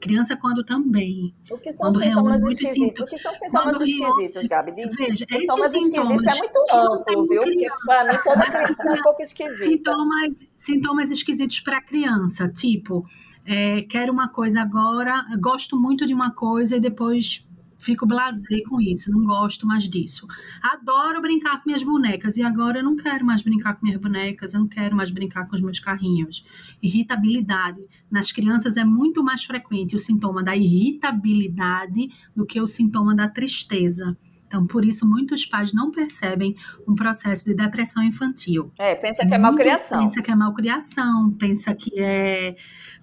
[0.00, 1.34] criança quando também.
[1.50, 3.00] O que são sintomas esquisitos?
[3.00, 4.72] o que são sintomas esquisitos, Gabi?
[4.72, 7.42] De, veja, sintomas esquisitos é muito amplo, viu?
[7.42, 9.64] Porque para mim toda criança é um pouco esquisita.
[9.64, 13.04] Sintomas, sintomas esquisitos para criança, tipo.
[13.50, 17.42] É, quero uma coisa agora, gosto muito de uma coisa e depois
[17.78, 20.26] fico blasé com isso, não gosto mais disso.
[20.62, 24.52] Adoro brincar com minhas bonecas e agora eu não quero mais brincar com minhas bonecas,
[24.52, 26.44] eu não quero mais brincar com os meus carrinhos.
[26.82, 27.80] Irritabilidade.
[28.10, 33.28] Nas crianças é muito mais frequente o sintoma da irritabilidade do que o sintoma da
[33.28, 34.14] tristeza.
[34.48, 36.56] Então, por isso, muitos pais não percebem
[36.86, 38.72] um processo de depressão infantil.
[38.78, 40.00] É, pensa que é malcriação.
[40.00, 42.56] Pensa que é malcriação, pensa que é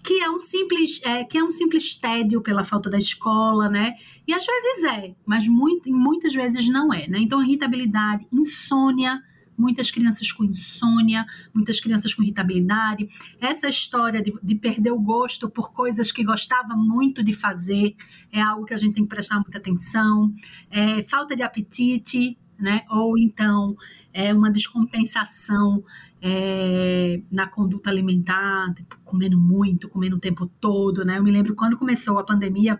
[0.03, 3.93] que é um simples é, que é um simples tédio pela falta da escola, né?
[4.27, 7.19] E às vezes é, mas muito, muitas vezes não é, né?
[7.19, 9.21] Então, irritabilidade, insônia,
[9.57, 13.09] muitas crianças com insônia, muitas crianças com irritabilidade.
[13.39, 17.95] Essa história de, de, perder o gosto por coisas que gostava muito de fazer
[18.31, 20.33] é algo que a gente tem que prestar muita atenção.
[20.69, 22.83] É, falta de apetite, né?
[22.89, 23.75] Ou então
[24.13, 25.83] é uma descompensação
[26.21, 31.17] é, na conduta alimentar, tipo, comendo muito, comendo o tempo todo, né?
[31.17, 32.79] Eu me lembro quando começou a pandemia,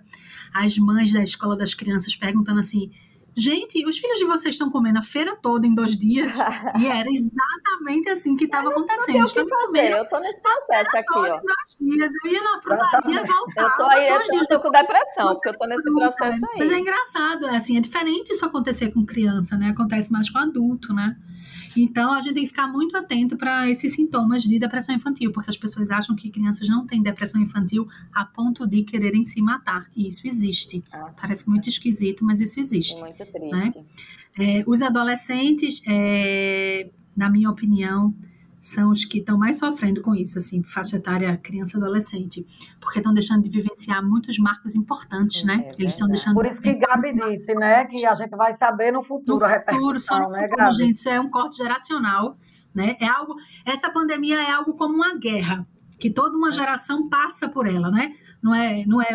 [0.53, 2.89] as mães da escola das crianças perguntando assim:
[3.37, 6.37] Gente, os filhos de vocês estão comendo a feira toda em dois dias?
[6.79, 9.17] e era exatamente assim que estava acontecendo.
[9.17, 11.39] Não o que fazer, eu tô nesse processo aqui, ó.
[11.41, 12.11] Dois dias.
[12.23, 13.67] Eu ia na frutaria, voltava.
[13.67, 16.59] Eu tô aí, eu tô, com depressão, porque eu tô nesse processo aí.
[16.59, 19.69] Mas é engraçado, é assim, é diferente isso acontecer com criança, né?
[19.69, 21.17] Acontece mais com adulto, né?
[21.75, 25.49] Então, a gente tem que ficar muito atento para esses sintomas de depressão infantil, porque
[25.49, 29.89] as pessoas acham que crianças não têm depressão infantil a ponto de quererem se matar.
[29.95, 30.81] E isso existe.
[30.91, 32.99] Ah, Parece muito esquisito, mas isso existe.
[32.99, 33.25] Muito né?
[33.25, 33.51] triste.
[33.51, 33.85] Né?
[34.37, 38.13] É, os adolescentes, é, na minha opinião,
[38.65, 42.43] são os que estão mais sofrendo com isso, assim, faixa etária criança adolescente,
[42.81, 45.61] porque estão deixando de vivenciar muitos marcos importantes, Sim, né?
[45.65, 46.33] É Eles estão deixando.
[46.33, 49.49] Por isso que Gabi disse, né, que a gente vai saber no futuro no a
[49.49, 50.75] repercussão, só no né, futuro, Gabi?
[50.77, 52.39] gente, isso é um corte geracional,
[52.73, 52.97] né?
[52.99, 53.35] É algo,
[53.67, 55.67] essa pandemia é algo como uma guerra,
[55.99, 56.53] que toda uma é.
[56.53, 58.15] geração passa por ela, né?
[58.45, 59.07] Não é, não é,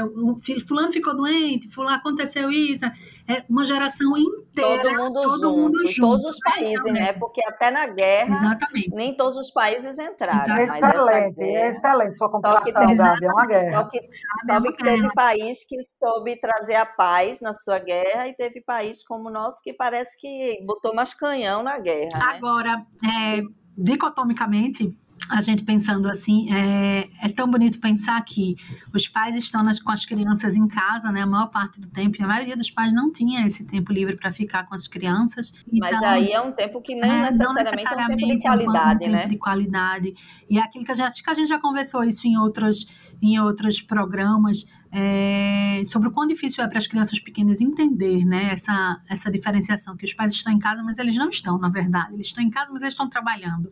[0.66, 2.84] fulano ficou doente, fulano aconteceu isso,
[3.28, 6.92] é uma geração inteira, todo mundo todo junto, mundo junto, todos os países, né?
[6.92, 7.12] né?
[7.12, 8.90] Porque até na guerra, Exatamente.
[8.90, 10.58] nem todos os países entraram.
[10.58, 13.70] Excelente, guerra, excelente sua comparação, Gabi, é uma guerra.
[13.70, 18.34] Só que, só que teve país que soube trazer a paz na sua guerra e
[18.34, 22.18] teve país como o nosso que parece que botou mais canhão na guerra.
[22.18, 22.24] Né?
[22.36, 23.42] Agora, é,
[23.78, 24.92] dicotomicamente,
[25.30, 28.56] a gente pensando assim, é, é, tão bonito pensar que
[28.92, 32.16] os pais estão nas, com as crianças em casa, né, a maior parte do tempo,
[32.18, 35.52] e a maioria dos pais não tinha esse tempo livre para ficar com as crianças.
[35.72, 38.42] Mas então, aí é um tempo que nem é, necessariamente, necessariamente, é um tempo de
[38.42, 39.26] qualidade, é um, né?
[39.26, 40.14] de qualidade.
[40.50, 42.88] E é aquilo que a gente, que a gente já conversou isso em outros,
[43.22, 48.50] em outros programas, é, sobre o quão difícil é para as crianças pequenas entender né,
[48.52, 52.14] essa, essa diferenciação, que os pais estão em casa, mas eles não estão, na verdade.
[52.14, 53.70] Eles estão em casa, mas eles estão trabalhando.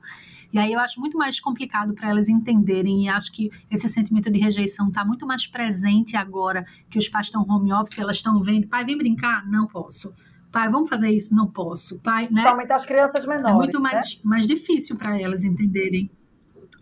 [0.53, 4.31] E aí eu acho muito mais complicado para elas entenderem, e acho que esse sentimento
[4.31, 8.43] de rejeição está muito mais presente agora que os pais estão home office, elas estão
[8.43, 9.47] vendo, pai, vem brincar?
[9.47, 10.15] Não posso.
[10.51, 11.35] Pai, vamos fazer isso?
[11.35, 12.01] Não posso.
[12.01, 12.43] Pai, né?
[12.43, 13.51] Somente as crianças menores.
[13.51, 14.21] É muito mais, né?
[14.25, 16.11] mais difícil para elas entenderem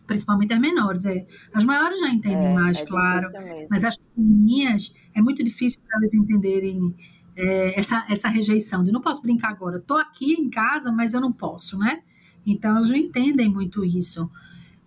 [0.06, 1.04] principalmente as menores.
[1.04, 1.26] É.
[1.52, 3.26] As maiores já entendem É, mais, é claro.
[3.68, 6.94] Mas as pequenininhas, é muito difícil para elas entenderem
[7.36, 9.78] é, essa, essa rejeição de não posso brincar agora.
[9.78, 12.02] Estou aqui em casa, mas eu não posso, né?
[12.46, 14.30] Então, elas não entendem muito isso.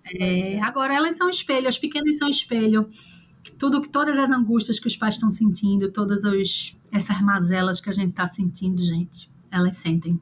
[0.05, 2.89] É, agora, elas são espelho, as pequenas são espelho.
[3.57, 7.93] Tudo, todas as angústias que os pais estão sentindo, todas os, essas mazelas que a
[7.93, 10.19] gente está sentindo, gente, elas sentem.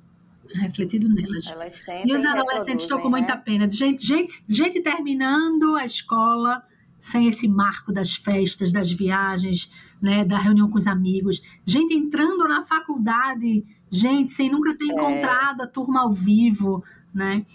[0.54, 1.45] É refletido nelas.
[1.47, 3.41] Elas sentem E os adolescentes estão com muita né?
[3.43, 3.69] pena.
[3.69, 6.63] Gente, gente, gente terminando a escola
[7.00, 9.71] sem esse marco das festas, das viagens,
[10.02, 11.41] né, da reunião com os amigos.
[11.65, 14.88] Gente entrando na faculdade, gente sem nunca ter É.
[14.88, 16.84] encontrado a turma ao vivo,
[17.17, 17.45] né?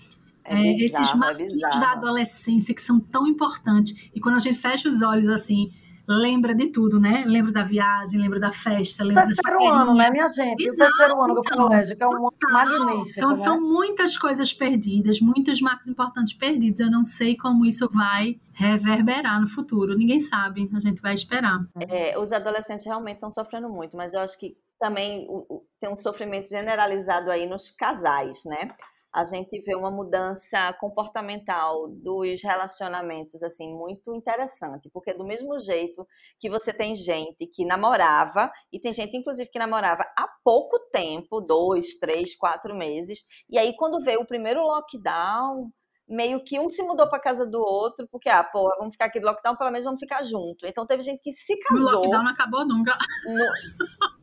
[0.44, 3.94] É É, esses é marcos da adolescência que são tão importantes.
[4.14, 5.72] E quando a gente fecha os olhos assim,
[6.06, 7.22] lembra de tudo, né?
[7.24, 10.64] Lembra da viagem, lembra da festa, lembra da Terceiro ano, né, minha gente?
[10.68, 11.56] O Exato, terceiro ano do então.
[11.68, 12.52] colégio, que é um ano Total.
[12.52, 13.34] magnífico, Então né?
[13.36, 16.80] são muitas coisas perdidas, muitos marcos importantes perdidos.
[16.80, 19.96] Eu não sei como isso vai reverberar no futuro.
[19.96, 20.68] Ninguém sabe.
[20.74, 21.60] A gente vai esperar.
[21.88, 25.88] É, os adolescentes realmente estão sofrendo muito, mas eu acho que também o- o- tem
[25.88, 28.70] um sofrimento generalizado aí nos casais, né?
[29.12, 36.06] A gente vê uma mudança comportamental dos relacionamentos, assim, muito interessante, porque do mesmo jeito
[36.40, 41.40] que você tem gente que namorava, e tem gente, inclusive, que namorava há pouco tempo,
[41.42, 45.70] dois, três, quatro meses, e aí quando veio o primeiro lockdown,
[46.08, 49.20] meio que um se mudou para casa do outro, porque, ah, pô, vamos ficar aqui
[49.20, 50.66] do lockdown, pelo menos vamos ficar junto.
[50.66, 52.96] Então teve gente que se O casou lockdown não acabou nunca.
[53.26, 53.52] no-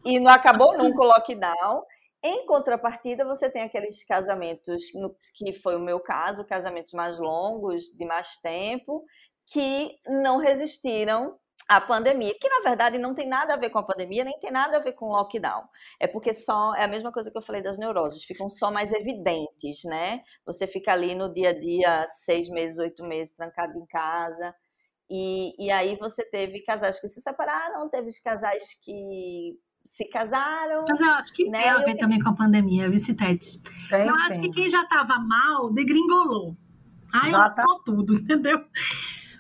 [0.05, 1.83] e não acabou nunca o lockdown.
[2.21, 7.85] Em contrapartida, você tem aqueles casamentos, no- que foi o meu caso, casamentos mais longos,
[7.95, 9.05] de mais tempo,
[9.47, 13.83] que não resistiram à pandemia, que na verdade não tem nada a ver com a
[13.83, 15.63] pandemia, nem tem nada a ver com o lockdown.
[15.99, 18.91] É porque só é a mesma coisa que eu falei das neuroses, ficam só mais
[18.91, 20.21] evidentes, né?
[20.45, 24.53] Você fica ali no dia a dia, seis meses, oito meses, trancado em casa.
[25.09, 29.57] E, e aí você teve casais que se separaram, teve casais que
[29.99, 30.85] se casaram.
[30.87, 33.61] Mas eu acho que Né, tem a eu- ver também com a pandemia, Vicitetes.
[33.89, 34.41] Tem Eu acho sim.
[34.41, 36.55] que quem já estava mal, degringolou.
[37.11, 38.59] Aí tá- lascou tudo, entendeu?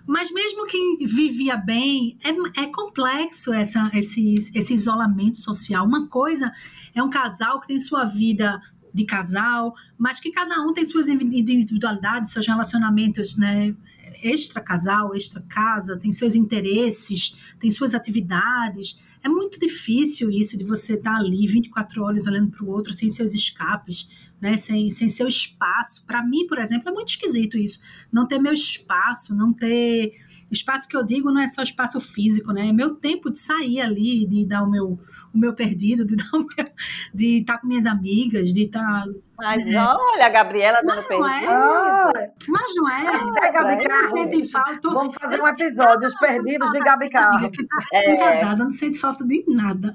[0.05, 5.85] Mas mesmo quem vivia bem, é, é complexo essa, esse, esse isolamento social.
[5.85, 6.51] Uma coisa
[6.93, 8.59] é um casal que tem sua vida
[8.93, 13.73] de casal, mas que cada um tem suas individualidades, seus relacionamentos, né?
[14.21, 18.99] Extra casal, extra casa, tem seus interesses, tem suas atividades.
[19.23, 23.09] É muito difícil isso de você estar ali 24 horas olhando para o outro sem
[23.09, 24.57] seus escapes, né?
[24.57, 26.05] Sem, sem seu espaço.
[26.05, 27.79] Para mim, por exemplo, é muito esquisito isso.
[28.11, 30.13] Não ter meu espaço, não ter.
[30.49, 32.69] Espaço que eu digo não é só espaço físico, né?
[32.69, 34.99] É meu tempo de sair ali, de dar o meu,
[35.33, 36.15] o meu perdido, de
[37.39, 39.03] estar com minhas amigas, de estar.
[39.37, 39.77] Mas É.
[39.77, 41.31] olha, a Gabriela dando Mas não é?
[41.31, 41.51] perdido.
[41.51, 42.11] Ah,
[42.47, 43.47] Mas não é.
[43.47, 44.51] é Gabi Carlos.
[44.51, 44.89] Falta.
[44.89, 47.51] Vamos fazer um episódio, Os Perdidos de Gabi Carlos.
[47.93, 49.93] É, Casada, não sente falta de nada.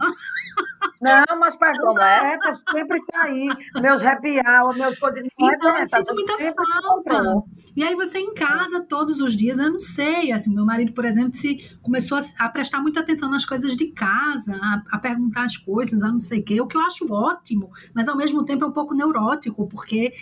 [1.00, 2.34] Não, mas pergunta Como é?
[2.34, 2.50] é?
[2.50, 3.48] eu sempre saí.
[3.80, 5.22] Meus happy hour, meus coisas.
[5.38, 7.42] Não é Então, eu dessa, a sinto muita falta.
[7.76, 11.04] E aí você em casa todos os dias, eu não sei, assim, meu marido, por
[11.04, 15.23] exemplo, se começou a, a prestar muita atenção nas coisas de casa, a, a perguntar
[15.37, 18.44] as coisas, a não sei o quê, o que eu acho ótimo, mas ao mesmo
[18.44, 20.12] tempo é um pouco neurótico, porque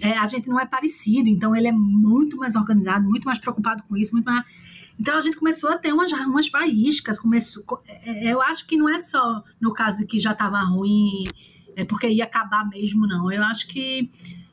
[0.00, 3.82] é, a gente não é parecido, então ele é muito mais organizado, muito mais preocupado
[3.84, 4.44] com isso, muito mais...
[4.98, 8.76] Então a gente começou a ter umas, umas faíscas, começou, é, é, eu acho que
[8.76, 11.24] não é só no caso que já estava ruim,
[11.76, 13.30] é porque ia acabar mesmo, não.
[13.30, 14.10] Eu acho que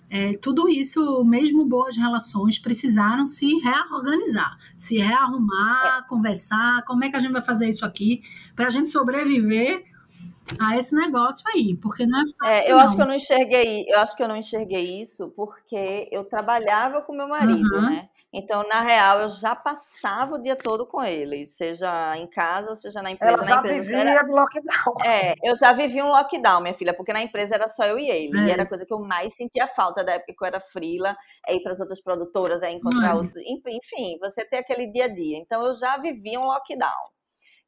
[0.10, 6.84] é, tudo isso, mesmo boas relações, precisaram se reorganizar, se rearrumar, conversar.
[6.86, 8.22] Como é que a gente vai fazer isso aqui
[8.56, 9.86] para a gente sobreviver
[10.62, 11.76] a esse negócio aí?
[11.78, 12.46] Porque não é fácil.
[12.46, 12.84] é, eu não.
[12.84, 17.02] acho que eu não enxerguei, eu acho que eu não enxerguei isso porque eu trabalhava
[17.02, 17.82] com meu marido, Uhum.
[17.82, 18.10] né?
[18.36, 22.76] Então, na real, eu já passava o dia todo com ele, seja em casa ou
[22.76, 23.32] seja na empresa.
[23.34, 24.96] Ela na já empresa era- vivia do lockdown.
[25.06, 28.10] É, eu já vivi um lockdown, minha filha, porque na empresa era só eu e
[28.10, 28.36] ele.
[28.40, 28.46] É.
[28.46, 31.16] E era a coisa que eu mais sentia falta da época que eu era frila,
[31.48, 33.14] é ir para as outras produtoras, é encontrar É.
[33.14, 33.38] outros.
[33.46, 35.38] Enfim, você ter aquele dia a dia.
[35.38, 37.13] Então eu já vivi um lockdown.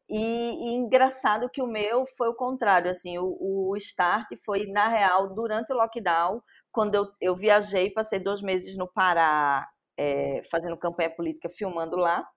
[0.09, 3.37] E, e engraçado que o meu foi o contrário, assim, o,
[3.71, 6.41] o start foi, na real, durante o lockdown,
[6.71, 12.27] quando eu, eu viajei, passei dois meses no Pará, é, fazendo campanha política, filmando lá.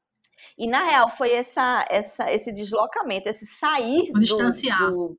[0.57, 4.91] E, na real, foi essa, essa, esse deslocamento, esse sair O do- distanciar.
[4.91, 5.19] do,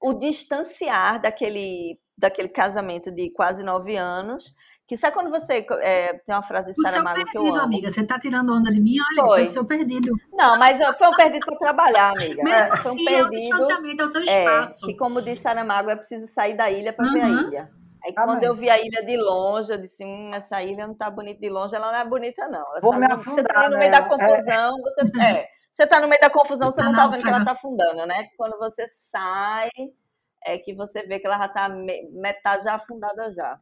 [0.00, 4.54] o distanciar daquele, daquele casamento de quase nove anos.
[4.88, 5.66] Que sabe quando você.
[5.82, 7.64] é, tem uma frase de O seu Saramago que eu perdido, amo.
[7.66, 7.90] amiga.
[7.90, 8.96] Você tá tirando onda de mim?
[9.12, 9.38] Olha, Foi.
[9.40, 10.12] foi o seu perdido.
[10.32, 12.42] Não, mas foi um perdido para trabalhar, amiga.
[12.42, 13.30] Mesmo Foi um assim, é o perdido.
[13.58, 14.86] distanciamento, é o seu É, espaço.
[14.86, 17.48] que como disse Saramago, é preciso sair da ilha para ver a Uhum.
[17.48, 17.70] ilha.
[18.02, 21.10] Aí quando eu vi a ilha de longe, eu disse, hum, essa ilha não tá
[21.10, 22.60] bonita de longe, ela não é bonita, não.
[22.60, 25.00] Ela Vou me sabe- você tá ali no meio nela, da confusão, você.
[25.20, 27.44] É, você tá no meio da confusão, você Tá não tá não, vendo que ela
[27.44, 28.26] tá afundando, né?
[28.38, 29.68] Quando você sai,
[30.46, 33.58] é que você vê que ela já tá me- metade já afundada já.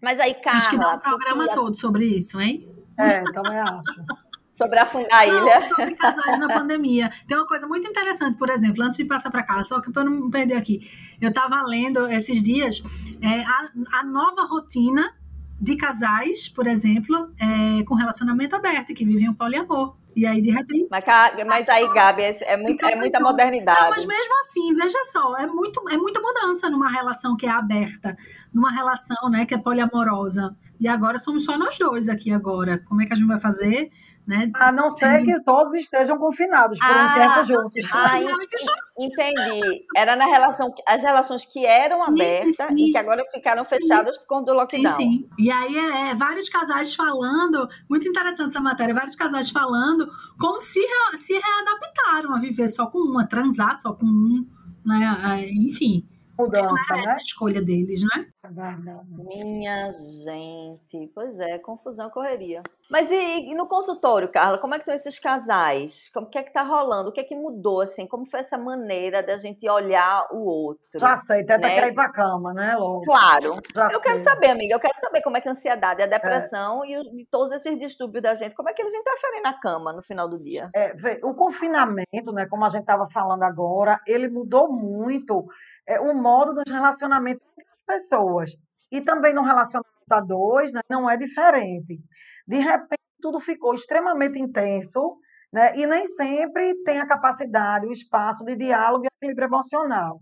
[0.00, 2.68] Mas aí, Acho que dá um programa todo sobre isso, hein?
[2.98, 3.80] É, também acho.
[4.60, 5.60] sobre afundar a Não, ilha.
[5.68, 7.10] sobre casais na pandemia.
[7.26, 10.04] Tem uma coisa muito interessante, por exemplo, antes de passar para cá, só que para
[10.04, 10.90] não me perder aqui.
[11.20, 12.82] Eu estava lendo esses dias
[13.22, 13.70] é, a,
[14.00, 15.14] a nova rotina
[15.58, 19.96] de casais, por exemplo, é, com relacionamento aberto, que vivem o poliamor.
[20.20, 20.86] E aí, de repente.
[20.90, 21.02] Mas,
[21.46, 24.06] mas aí, Gabi, esse- é, muito, é muita Não, mas modernidade.
[24.06, 28.14] mesmo assim, veja só, é, muito, é muita mudança numa relação que é aberta,
[28.52, 30.54] numa relação né, que é poliamorosa.
[30.78, 32.82] E agora somos só nós dois aqui agora.
[32.86, 33.90] Como é que a gente vai fazer?
[34.30, 34.48] Né?
[34.54, 35.24] A não ser Sim.
[35.24, 37.84] que todos estejam confinados por um Ah, tempo juntos.
[37.92, 39.84] Ah, en- entendi.
[39.96, 42.76] Era na relação, as relações que eram Sim, abertas sim.
[42.76, 44.96] e que agora ficaram fechadas por conta do Sim, lockdown.
[44.96, 45.28] sim.
[45.36, 50.08] E aí é, é, vários casais falando, muito interessante essa matéria, vários casais falando
[50.38, 50.80] como se,
[51.18, 54.46] se readaptaram a viver só com um, a transar só com um,
[54.86, 55.18] né?
[55.24, 56.06] Ah, Enfim,
[56.40, 57.02] Mudança, é né?
[57.02, 58.26] essa a escolha deles, né?
[58.42, 59.06] É verdade.
[59.18, 59.90] Minha
[60.24, 62.62] gente, pois é, confusão, correria.
[62.90, 66.10] Mas e, e no consultório, Carla, como é que estão esses casais?
[66.12, 67.10] Como o que é que tá rolando?
[67.10, 68.06] O que é que mudou assim?
[68.06, 70.98] Como foi essa maneira da gente olhar o outro?
[70.98, 71.74] Já sei, Teta Né?
[71.74, 73.04] quer ir pra cama, né, Logo?
[73.04, 73.54] Claro.
[73.74, 74.24] Já Eu quero sei.
[74.24, 77.26] saber, amiga, eu quero saber como é que a ansiedade, a depressão e, o- e
[77.30, 80.38] todos esses distúrbios da gente, como é que eles interferem na cama no final do
[80.42, 80.68] dia?
[80.74, 85.46] É, o confinamento, né, como a gente estava falando agora, ele mudou muito
[85.86, 88.50] é, o modo dos relacionamentos entre as pessoas.
[88.90, 92.00] E também no relacionamento a dois, né, não é diferente.
[92.46, 95.18] De repente, tudo ficou extremamente intenso,
[95.52, 100.20] né, e nem sempre tem a capacidade, o espaço de diálogo e equilíbrio emocional.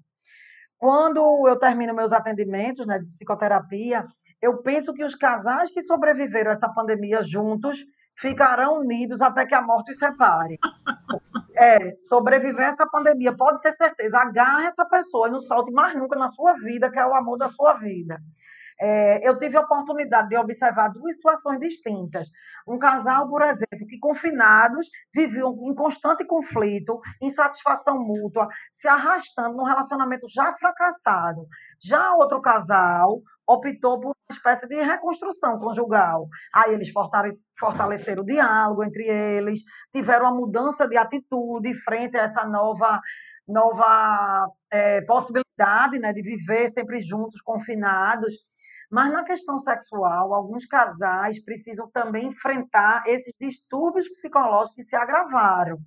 [0.78, 4.04] Quando eu termino meus atendimentos né, de psicoterapia,
[4.40, 7.84] eu penso que os casais que sobreviveram a essa pandemia juntos
[8.16, 10.58] ficarão unidos até que a morte os separe.
[11.60, 16.16] É, sobreviver essa pandemia, pode ter certeza, agarre essa pessoa e não solte mais nunca
[16.16, 18.20] na sua vida, que é o amor da sua vida.
[18.80, 22.28] É, eu tive a oportunidade de observar duas situações distintas.
[22.66, 29.64] Um casal, por exemplo, que confinados viviam em constante conflito, insatisfação mútua, se arrastando num
[29.64, 31.44] relacionamento já fracassado.
[31.82, 36.28] Já outro casal optou por uma espécie de reconstrução conjugal.
[36.54, 39.60] Aí eles fortalece- fortaleceram o diálogo entre eles,
[39.92, 41.47] tiveram uma mudança de atitude
[41.84, 43.00] frente a essa nova
[43.48, 48.34] nova eh, possibilidade né, de viver sempre juntos, confinados.
[48.90, 55.78] Mas na questão sexual, alguns casais precisam também enfrentar esses distúrbios psicológicos que se agravaram.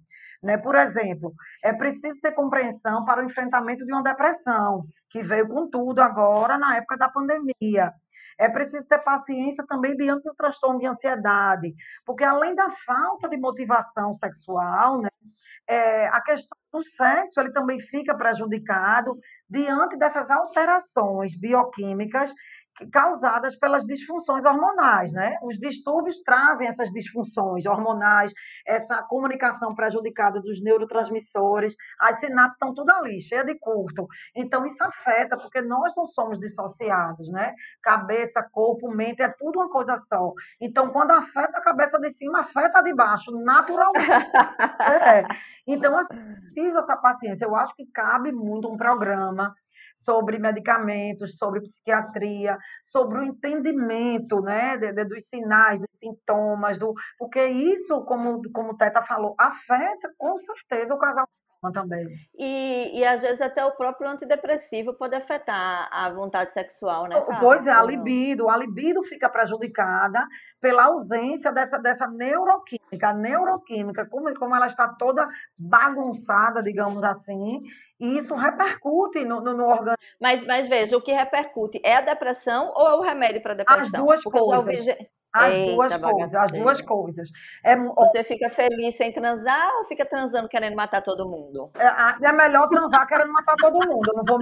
[0.41, 0.57] Né?
[0.57, 1.33] Por exemplo,
[1.63, 6.57] é preciso ter compreensão para o enfrentamento de uma depressão, que veio com tudo agora
[6.57, 7.93] na época da pandemia.
[8.37, 13.37] É preciso ter paciência também diante do transtorno de ansiedade, porque além da falta de
[13.37, 15.09] motivação sexual, né,
[15.67, 19.13] é, a questão do sexo ele também fica prejudicado
[19.49, 22.33] diante dessas alterações bioquímicas
[22.91, 25.37] causadas pelas disfunções hormonais, né?
[25.43, 28.33] Os distúrbios trazem essas disfunções hormonais,
[28.65, 34.07] essa comunicação prejudicada dos neurotransmissores, as sinapses estão tudo ali, cheia de curto.
[34.35, 37.53] Então isso afeta, porque nós não somos dissociados, né?
[37.81, 40.33] Cabeça, corpo, mente, é tudo uma coisa só.
[40.61, 43.91] Então quando afeta a cabeça de cima, afeta a de baixo, naturalmente.
[44.81, 45.23] É.
[45.67, 47.45] Então, assim, precisa essa paciência.
[47.45, 49.55] Eu acho que cabe muito um programa
[49.95, 56.93] sobre medicamentos, sobre psiquiatria, sobre o entendimento né, de- de- dos sinais, dos sintomas, do,
[57.17, 61.27] porque isso, como, como o Teta falou, afeta com certeza o casal
[61.73, 62.07] também.
[62.35, 67.21] E, e às vezes até o próprio antidepressivo pode afetar a vontade sexual, né?
[67.21, 67.39] Carla?
[67.39, 70.27] Pois é, a libido, a libido fica prejudicada
[70.59, 73.09] pela ausência dessa, dessa neuroquímica.
[73.09, 77.59] A neuroquímica, como, como ela está toda bagunçada, digamos assim,
[78.01, 79.97] e isso repercute no, no, no organismo.
[80.19, 83.57] Mas, mas veja, o que repercute é a depressão ou é o remédio para a
[83.57, 84.03] depressão?
[84.03, 84.97] duas Porque eu já ouvi coisas.
[85.33, 87.29] As Eita, duas coisas, as duas coisas.
[87.63, 91.71] É, Você fica feliz sem transar ou fica transando querendo matar todo mundo?
[91.77, 94.11] é, é melhor transar querendo matar todo mundo.
[94.13, 94.39] Não vou.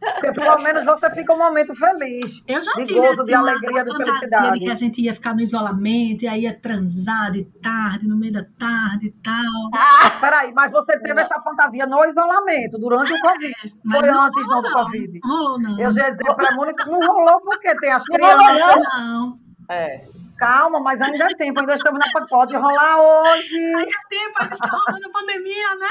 [0.00, 2.42] Porque pelo menos você fica um momento feliz.
[2.48, 4.52] Eu já De tive gozo, assim, de uma- alegria, de felicidade.
[4.58, 8.16] de que a gente ia ficar no isolamento, e aí ia transar de tarde, no
[8.16, 9.70] meio da tarde e tal.
[9.74, 11.22] Ah, Peraí, mas você teve Não.
[11.22, 13.54] essa fantasia no isolamento, durante o Covid.
[13.84, 15.20] Mas Foi não antes não do rolou, Covid.
[15.22, 15.80] Não não.
[15.80, 18.82] Eu já ia dizer premonição, não rolou porque tem as Não crianças.
[18.96, 19.38] Não.
[19.68, 20.04] é.
[20.38, 22.26] Calma, mas ainda é tempo, ainda estamos na.
[22.26, 23.58] Pode rolar hoje.
[24.08, 25.88] Tempo, a gente tá rolando a pandemia, né?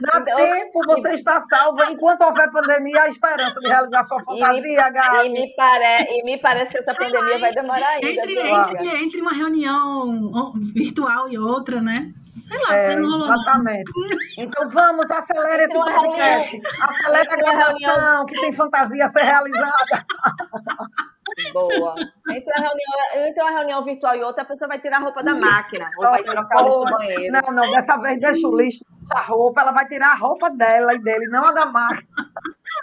[0.00, 1.82] Dá então, tempo, você está salvo.
[1.84, 6.24] Enquanto houver pandemia, há esperança de realizar sua fantasia, e me, E me, pare, e
[6.24, 8.08] me parece que essa pandemia vai demorar ainda.
[8.08, 12.12] Entre, entre, entre, uma reunião virtual e outra, né?
[12.48, 13.92] Sei lá, é, exatamente.
[14.38, 16.62] Então vamos, acelere esse podcast.
[16.80, 20.06] Acelere a gravação, que tem fantasia a ser realizada.
[21.52, 21.94] Boa.
[22.30, 25.22] Entre uma, reunião, entre uma reunião virtual e outra, a pessoa vai tirar a roupa
[25.22, 27.32] da máquina, ou vai trocar o lixo do banheiro.
[27.32, 30.94] Não, não, dessa vez deixa o lixo da roupa, ela vai tirar a roupa dela
[30.94, 32.08] e dele, não a da máquina.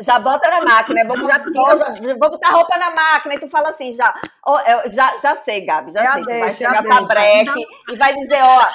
[0.01, 3.39] Já bota na máquina, vamos já tira, já, vou botar a roupa na máquina, e
[3.39, 4.13] tu fala assim, já,
[4.45, 8.13] eu, já, já sei, Gabi, já, já sei, deixa, vai chegar pra breque e vai
[8.13, 8.67] dizer, ó,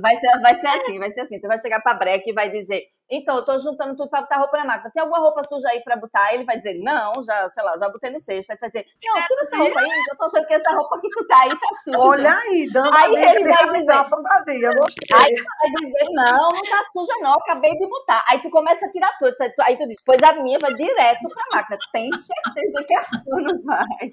[0.00, 2.48] vai ser, vai ser assim, vai ser assim, tu vai chegar pra breque e vai
[2.48, 4.90] dizer, então, eu tô juntando tudo pra botar roupa na máquina.
[4.90, 6.32] Tem alguma roupa suja aí pra botar?
[6.32, 8.52] Ele vai dizer, não, já, sei lá, já botei no cesto.
[8.52, 11.10] Aí vai dizer, não, tira essa roupa aí, eu tô achando que essa roupa que
[11.10, 11.98] tu tá aí tá suja.
[11.98, 15.18] Olha aí, dando aí ele vai dizer, a fantasia, gostei.
[15.18, 18.24] Aí tu vai dizer, não, não tá suja não, acabei de botar.
[18.28, 19.34] Aí tu começa a tirar tudo.
[19.60, 21.78] Aí tu diz, pois a minha vai direto pra máquina.
[21.92, 24.12] Tem certeza que a sua não vai.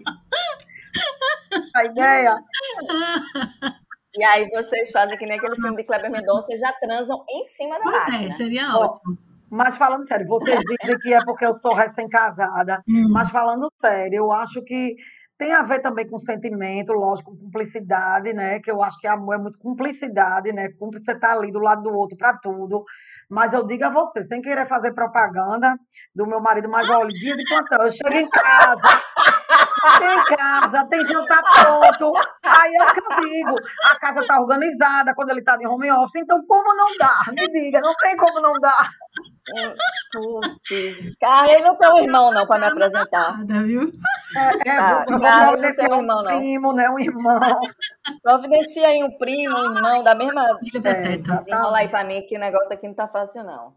[1.75, 2.37] A ideia...
[4.16, 7.78] E aí vocês fazem que nem aquele filme de Kleber Mendonça, já transam em cima
[7.78, 8.18] da pois máquina.
[8.20, 9.18] Pois é, seria ótimo.
[9.49, 13.09] Mas falando sério, vocês dizem que é porque eu sou recém-casada, hum.
[13.12, 14.95] mas falando sério, eu acho que
[15.38, 18.59] tem a ver também com sentimento, lógico, com cumplicidade, né?
[18.59, 20.70] Que eu acho que amor é muito cumplicidade, né?
[20.78, 22.86] Cúmplice você tá ali do lado do outro para tudo.
[23.28, 25.76] Mas eu digo a você, sem querer fazer propaganda
[26.14, 29.01] do meu marido, mas olha, dia de plantão, eu chego em casa,
[29.99, 32.13] tem casa, tem jantar pronto.
[32.43, 33.55] Aí é o que eu digo.
[33.84, 36.15] A casa tá organizada quando ele tá de home office.
[36.15, 37.24] Então, como não dá?
[37.32, 38.89] Me diga, não tem como não dar.
[41.19, 43.38] Cara, ele não tem um irmão, não, para me apresentar.
[43.39, 43.91] Nada, viu?
[44.36, 46.89] É, é ah, vou, cara, providenciar um irmão, primo, né?
[46.89, 47.59] Um irmão.
[48.24, 50.59] Providencia aí um primo, um irmão da mesma.
[50.84, 53.74] É, Desenrola aí para mim que o negócio aqui não tá fácil, não.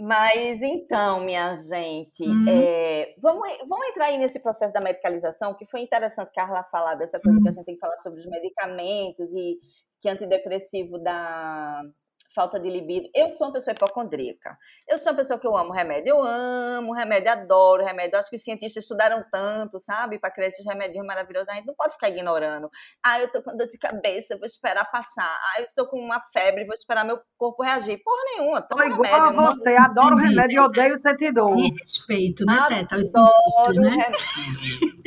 [0.00, 2.46] Mas então, minha gente, uhum.
[2.48, 7.20] é, vamos, vamos entrar aí nesse processo da medicalização, que foi interessante Carla falar dessa
[7.20, 7.42] coisa uhum.
[7.42, 9.58] que a gente tem que falar sobre os medicamentos e
[10.00, 11.82] que antidepressivo dá
[12.34, 13.08] falta de libido.
[13.14, 14.56] Eu sou uma pessoa hipocondríaca.
[14.88, 16.10] Eu sou uma pessoa que eu amo remédio.
[16.10, 18.14] Eu amo remédio, adoro remédio.
[18.16, 21.48] Eu acho que os cientistas estudaram tanto, sabe, para criar esses remédios maravilhosos.
[21.48, 22.70] A gente não pode ficar ignorando.
[23.02, 25.24] Ah, eu tô com dor de cabeça, vou esperar passar.
[25.24, 28.00] Ah, eu estou com uma febre, vou esperar meu corpo reagir.
[28.02, 28.64] Porra nenhuma.
[28.66, 29.84] Sou igual remédio, a você, não...
[29.84, 31.56] adoro remédio e odeio sentir dor.
[31.56, 32.96] Respeito, né, Teta?
[32.96, 34.10] Adoro né?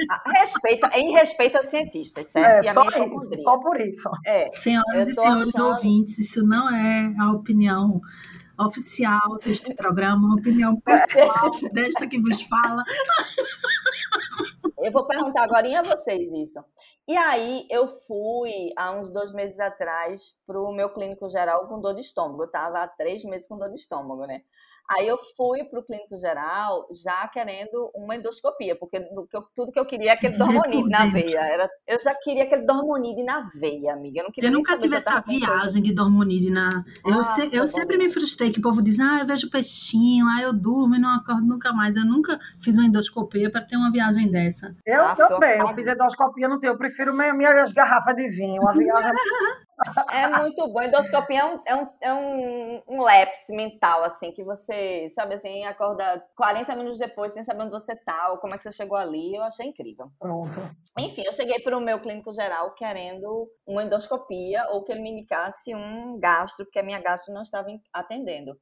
[0.09, 2.67] Ah, respeito, em respeito aos cientistas, certo?
[2.67, 4.09] É, só, isso, só por isso.
[4.25, 5.67] É, Senhoras e senhores achando...
[5.67, 8.01] ouvintes, isso não é a opinião
[8.59, 12.83] oficial deste programa, uma opinião pessoal desta que vos fala.
[14.79, 16.59] Eu vou perguntar agora a vocês isso.
[17.07, 21.81] E aí eu fui há uns dois meses atrás para o meu clínico geral com
[21.81, 22.43] dor de estômago.
[22.43, 24.41] Eu estava há três meses com dor de estômago, né?
[24.95, 28.99] Aí eu fui para o clínico geral já querendo uma endoscopia, porque
[29.55, 31.39] tudo que eu queria é aquele dormonide na veia.
[31.39, 34.19] Era, eu já queria aquele dormonide na veia, amiga.
[34.19, 36.83] Eu, não queria eu nunca tive essa viagem de dormonide na.
[37.05, 40.25] Eu, ah, se, eu sempre me frustrei que o povo diz, ah, eu vejo peixinho,
[40.27, 41.95] ah, eu durmo e não acordo nunca mais.
[41.95, 44.75] Eu nunca fiz uma endoscopia para ter uma viagem dessa.
[44.85, 46.73] Eu ah, também, eu fiz endoscopia, não tenho.
[46.73, 48.61] Eu prefiro minhas garrafas de vinho.
[48.61, 49.11] Uma viagem.
[50.11, 50.81] É muito bom.
[50.81, 55.63] Endoscopia é um, é um, é um, um lapse mental, assim, que você, sabe assim,
[55.65, 58.97] acorda 40 minutos depois sem saber onde você tá, ou como é que você chegou
[58.97, 59.35] ali.
[59.35, 60.11] Eu achei incrível.
[60.19, 60.51] Pronto.
[60.99, 65.11] Enfim, eu cheguei para o meu clínico geral querendo uma endoscopia ou que ele me
[65.11, 68.57] indicasse um gastro, porque a minha gastro não estava atendendo.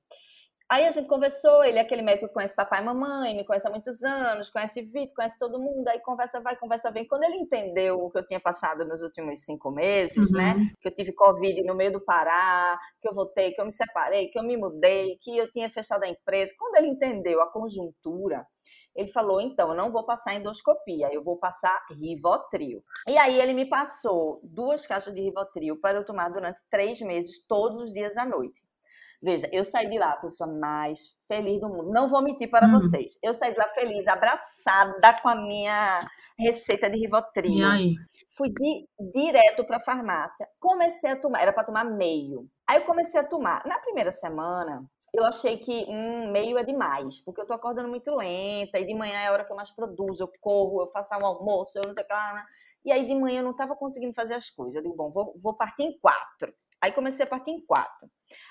[0.72, 3.68] Aí a gente conversou, ele é aquele médico que conhece papai e mamãe, me conhece
[3.68, 7.06] há muitos anos, conhece Vitor, conhece todo mundo, aí conversa vai, conversa vem.
[7.06, 10.60] Quando ele entendeu o que eu tinha passado nos últimos cinco meses, né, uhum.
[10.60, 10.72] né?
[10.80, 14.30] Que eu tive Covid no meio do Pará, que eu voltei, que eu me separei,
[14.30, 16.54] que eu me mudei, que eu tinha fechado a empresa.
[16.58, 18.48] Quando ele entendeu a conjuntura,
[18.96, 22.82] ele falou: então, eu não vou passar endoscopia, eu vou passar Rivotril.
[23.10, 27.44] E aí ele me passou duas caixas de Rivotril para eu tomar durante três meses,
[27.46, 28.62] todos os dias à noite.
[29.22, 31.92] Veja, eu saí de lá a pessoa mais feliz do mundo.
[31.92, 32.72] Não vou mentir para hum.
[32.72, 33.14] vocês.
[33.22, 36.00] Eu saí de lá feliz, abraçada com a minha
[36.40, 37.60] receita de Rivotril.
[37.60, 37.96] E aí?
[38.36, 40.48] Fui di direto para a farmácia.
[40.60, 42.48] Comecei a tomar, era para tomar meio.
[42.68, 43.64] Aí eu comecei a tomar.
[43.68, 48.16] Na primeira semana, eu achei que um meio é demais, porque eu tô acordando muito
[48.16, 51.14] lenta, e de manhã é a hora que eu mais produzo, eu corro, eu faço
[51.16, 52.46] um almoço, eu não sei o que lá.
[52.84, 54.76] E aí de manhã eu não estava conseguindo fazer as coisas.
[54.76, 56.52] Eu digo, bom, vou, vou partir em quatro.
[56.82, 58.10] Aí comecei a partir em quatro.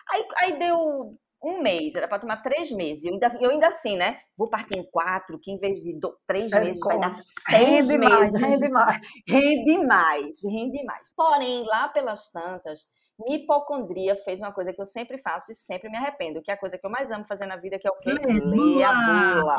[0.08, 3.04] Aí, aí deu um mês, era para tomar três meses.
[3.04, 4.20] Eu ainda, eu ainda assim, né?
[4.36, 7.14] Vou partir em quatro, que em vez de do, três é meses vai dar
[7.48, 8.32] seis rende meses.
[8.32, 9.00] Mais, rende mais.
[9.26, 11.10] Rende mais, rende mais.
[11.16, 12.80] Porém, lá pelas tantas,
[13.26, 16.60] hipocondria fez uma coisa que eu sempre faço e sempre me arrependo, que é a
[16.60, 18.10] coisa que eu mais amo fazer na vida, que é o quê?
[18.10, 19.40] Ler a bula.
[19.40, 19.56] bula.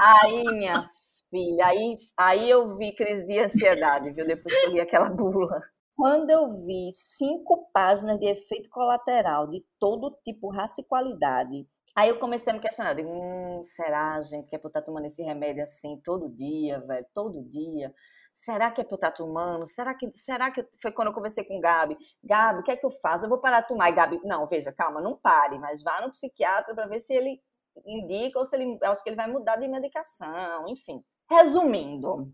[0.00, 0.86] Aí, minha
[1.30, 4.26] filha, aí, aí eu vi crise de ansiedade, viu?
[4.26, 5.60] Depois que eu li aquela bula.
[5.96, 12.10] Quando eu vi cinco páginas de efeito colateral de todo tipo, raça e qualidade, aí
[12.10, 12.92] eu comecei a me questionar.
[12.92, 16.80] Digo, hum, será, gente, que é pra eu estar tomando esse remédio assim todo dia,
[16.80, 17.06] velho?
[17.14, 17.94] Todo dia?
[18.34, 19.66] Será que é pra eu estar tomando?
[19.66, 21.96] Será que, será que foi quando eu conversei com o Gabi?
[22.22, 23.24] Gabi, o que é que eu faço?
[23.24, 23.88] Eu vou parar de tomar.
[23.88, 27.40] E Gabi, não, veja, calma, não pare, mas vá no psiquiatra para ver se ele
[27.86, 31.02] indica ou se ele, acho que ele vai mudar de medicação, enfim.
[31.30, 32.30] Resumindo,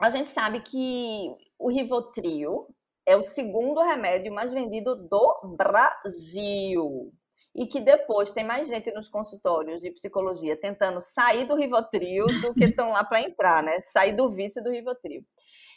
[0.00, 2.66] a gente sabe que o Rivotril
[3.06, 7.12] é o segundo remédio mais vendido do Brasil.
[7.54, 12.52] E que depois tem mais gente nos consultórios de psicologia tentando sair do Rivotril do
[12.52, 13.80] que estão lá para entrar, né?
[13.80, 15.24] Sair do vício do Rivotril.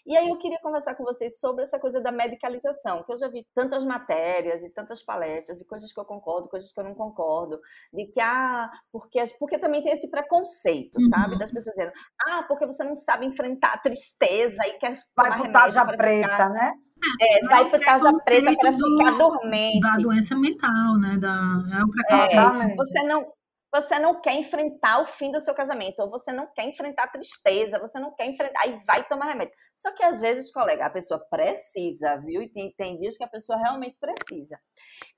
[0.08, 3.28] E aí eu queria conversar com vocês sobre essa coisa da medicalização, que eu já
[3.28, 6.96] vi tantas matérias e tantas palestras, e coisas que eu concordo, coisas que eu não
[6.96, 7.60] concordo,
[7.92, 11.34] de que, ah, porque, porque também tem esse preconceito, sabe?
[11.34, 11.40] Uhum.
[11.40, 11.92] Das pessoas dizendo,
[12.26, 15.86] ah, porque você não sabe enfrentar a tristeza e quer Vai tomar pro remédio taja
[15.86, 16.74] para preta, ficar, né?
[17.22, 19.80] é, vai pro taja preta para do- ficar dormente.
[19.82, 21.18] Da doença mental, né?
[21.20, 22.32] Da, é o É, preconceito.
[22.32, 22.76] Exatamente.
[22.76, 23.38] você não
[23.70, 27.08] você não quer enfrentar o fim do seu casamento, ou você não quer enfrentar a
[27.10, 29.54] tristeza, você não quer enfrentar, aí vai tomar remédio.
[29.78, 32.42] Só que às vezes, colega, a pessoa precisa, viu?
[32.42, 34.60] E tem, tem dias que a pessoa realmente precisa.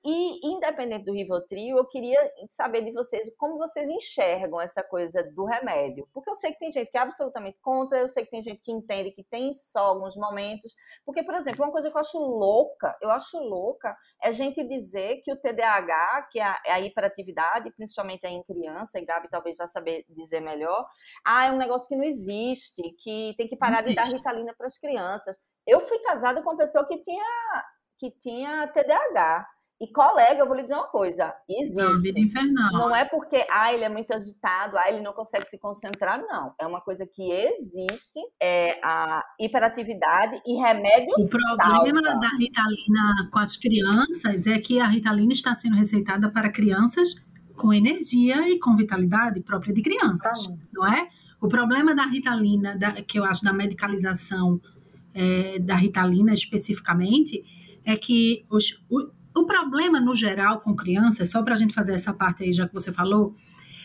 [0.04, 2.18] E, independente do Rivotril, eu queria
[2.50, 6.06] saber de vocês como vocês enxergam essa coisa do remédio.
[6.12, 8.60] Porque eu sei que tem gente que é absolutamente contra, eu sei que tem gente
[8.62, 10.74] que entende que tem só alguns momentos.
[11.06, 14.62] Porque, por exemplo, uma coisa que eu acho louca, eu acho louca, é a gente
[14.64, 19.06] dizer que o TDAH, que é a, é a hiperatividade, principalmente aí em criança, e
[19.06, 20.86] Gabi talvez vá saber dizer melhor,
[21.24, 24.49] ah, é um negócio que não existe, que tem que parar de dar existe.
[24.56, 25.38] Para as crianças.
[25.66, 27.24] Eu fui casada com uma pessoa que tinha,
[27.98, 29.46] que tinha TDAH.
[29.82, 32.20] E colega, eu vou lhe dizer uma coisa, existe.
[32.20, 32.70] infernal.
[32.70, 36.54] Não é porque ah, ele é muito agitado, ah, ele não consegue se concentrar, não.
[36.60, 42.20] É uma coisa que existe, é a hiperatividade e remédio O problema salva.
[42.20, 47.14] da Ritalina com as crianças é que a Ritalina está sendo receitada para crianças
[47.56, 50.68] com energia e com vitalidade própria de crianças, Exatamente.
[50.74, 51.08] não é?
[51.40, 54.60] O problema da Ritalina, da- que eu acho da medicalização
[55.12, 57.42] é, da Ritalina especificamente,
[57.84, 61.94] é que os- o, o problema no geral com crianças, só para a gente fazer
[61.94, 63.34] essa parte aí, já que você falou,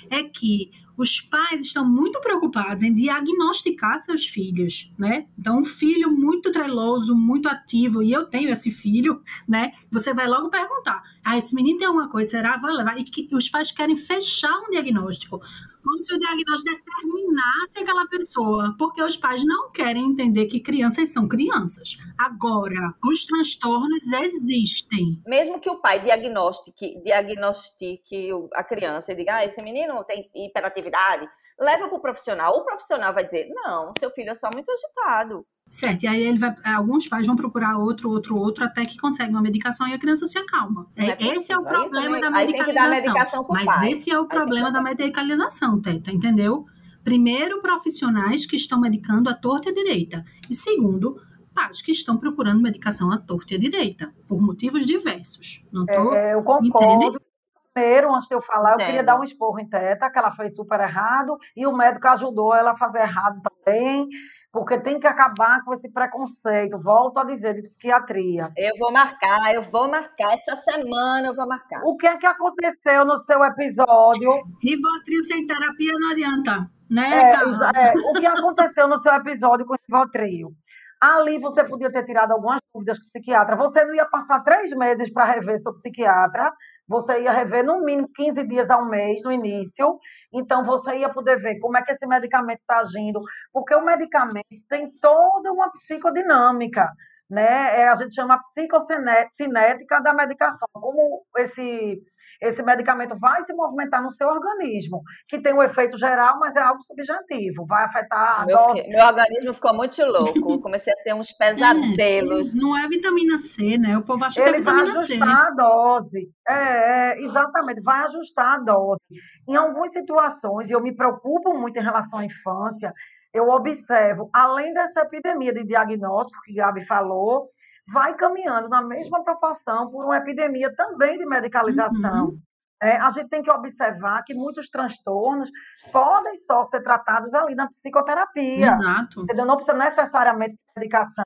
[0.10, 5.26] é que os pais estão muito preocupados em diagnosticar seus filhos, né?
[5.38, 9.74] Então, um filho muito treloso, muito ativo, e eu tenho esse filho, né?
[9.92, 12.56] Você vai logo perguntar: ah, esse menino tem alguma coisa, será?
[12.58, 12.98] Vai levar.
[13.00, 15.42] E que os pais querem fechar um diagnóstico.
[15.86, 21.10] Como se o diagnóstico determinasse aquela pessoa, porque os pais não querem entender que crianças
[21.10, 21.96] são crianças.
[22.18, 25.22] Agora, os transtornos existem.
[25.28, 31.30] Mesmo que o pai diagnostique, diagnostique a criança e diga, ah, esse menino tem hiperatividade,
[31.60, 32.58] leva para o profissional.
[32.58, 35.46] O profissional vai dizer, não, seu filho é só muito agitado.
[35.70, 39.32] Certo, e aí ele vai, alguns pais vão procurar outro, outro, outro, até que consegue
[39.32, 40.88] uma medicação e a criança se acalma.
[40.96, 43.46] É É, esse é o problema da medicalização.
[43.50, 43.92] Mas pai.
[43.92, 46.66] esse é o Aí problema da medicalização, Teta, entendeu?
[47.04, 50.26] Primeiro, profissionais que estão medicando à torta e à direita.
[50.50, 51.22] E segundo,
[51.54, 55.64] pais que estão procurando medicação à torta e à direita, por motivos diversos.
[55.72, 56.14] Não tô...
[56.14, 57.06] É, eu concordo.
[57.06, 57.26] Entende?
[57.74, 60.56] Primeiro, antes de eu falar, eu queria dar um esporro em Teta, que ela fez
[60.56, 64.08] super errado, e o médico ajudou ela a fazer errado também,
[64.56, 68.48] porque tem que acabar com esse preconceito, volto a dizer, de psiquiatria.
[68.56, 71.82] Eu vou marcar, eu vou marcar, essa semana eu vou marcar.
[71.84, 74.32] O que é que aconteceu no seu episódio?
[74.64, 79.74] Rivotril sem terapia não adianta, né, É, é, o que aconteceu no seu episódio com
[79.74, 80.54] o Rivotril?
[81.02, 83.58] Ali você podia ter tirado algumas dúvidas com o psiquiatra.
[83.58, 86.54] Você não ia passar três meses para rever seu psiquiatra.
[86.88, 89.98] Você ia rever no mínimo 15 dias ao mês no início.
[90.34, 93.20] Então você ia poder ver como é que esse medicamento está agindo,
[93.52, 96.90] porque o medicamento tem toda uma psicodinâmica,
[97.30, 97.82] né?
[97.82, 100.68] É, a gente chama psicocinética da medicação.
[100.74, 102.02] Como esse
[102.42, 106.62] esse medicamento vai se movimentar no seu organismo, que tem um efeito geral, mas é
[106.62, 108.88] algo subjetivo, vai afetar a Meu, dose.
[108.88, 110.52] meu organismo ficou muito louco.
[110.52, 112.54] Eu Comecei a ter uns pesadelos.
[112.54, 113.98] Não é vitamina C, né?
[113.98, 115.16] O povo acha que é Ele vai vitamina C.
[115.16, 116.30] ajustar a dose.
[116.48, 119.02] É, é, exatamente, vai ajustar a dose.
[119.48, 122.92] Em algumas situações, e eu me preocupo muito em relação à infância,
[123.36, 127.50] eu observo, além dessa epidemia de diagnóstico que Gabi falou,
[127.92, 132.38] vai caminhando na mesma proporção por uma epidemia também de medicalização.
[132.82, 135.50] É, a gente tem que observar que muitos transtornos
[135.92, 138.68] podem só ser tratados ali na psicoterapia.
[138.68, 139.22] Exato.
[139.22, 139.46] Entendeu?
[139.46, 141.26] Não precisa necessariamente de medicação,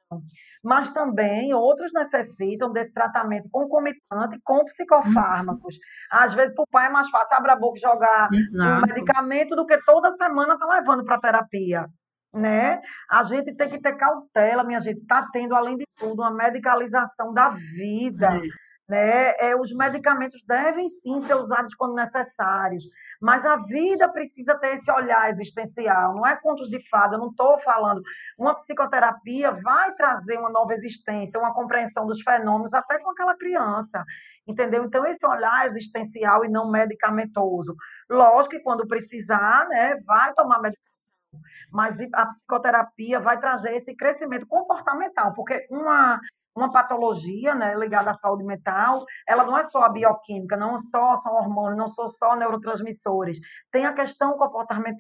[0.63, 5.75] mas também outros necessitam desse tratamento concomitante com psicofármacos.
[5.75, 6.19] Uhum.
[6.19, 8.77] Às vezes, para o pai é mais fácil abrir a boca e jogar Exato.
[8.77, 11.87] um medicamento do que toda semana tá levando para terapia.
[12.33, 12.79] Né?
[13.09, 15.01] A gente tem que ter cautela, minha gente.
[15.01, 18.35] Está tendo, além de tudo, uma medicalização da vida.
[18.35, 19.35] É né?
[19.37, 22.83] É, os medicamentos devem sim ser usados quando necessários,
[23.21, 27.29] mas a vida precisa ter esse olhar existencial, não é contos de fada, eu não
[27.29, 28.01] estou falando.
[28.37, 34.03] Uma psicoterapia vai trazer uma nova existência, uma compreensão dos fenômenos, até com aquela criança,
[34.47, 34.83] entendeu?
[34.83, 37.75] Então, esse olhar existencial e não medicamentoso.
[38.09, 40.88] Lógico que quando precisar, né, vai tomar medicação
[41.71, 46.19] mas a psicoterapia vai trazer esse crescimento comportamental, porque uma
[46.55, 51.15] uma patologia né, ligada à saúde mental, ela não é só a bioquímica, não só
[51.15, 53.37] são hormônios, não são só neurotransmissores.
[53.71, 54.37] Tem a questão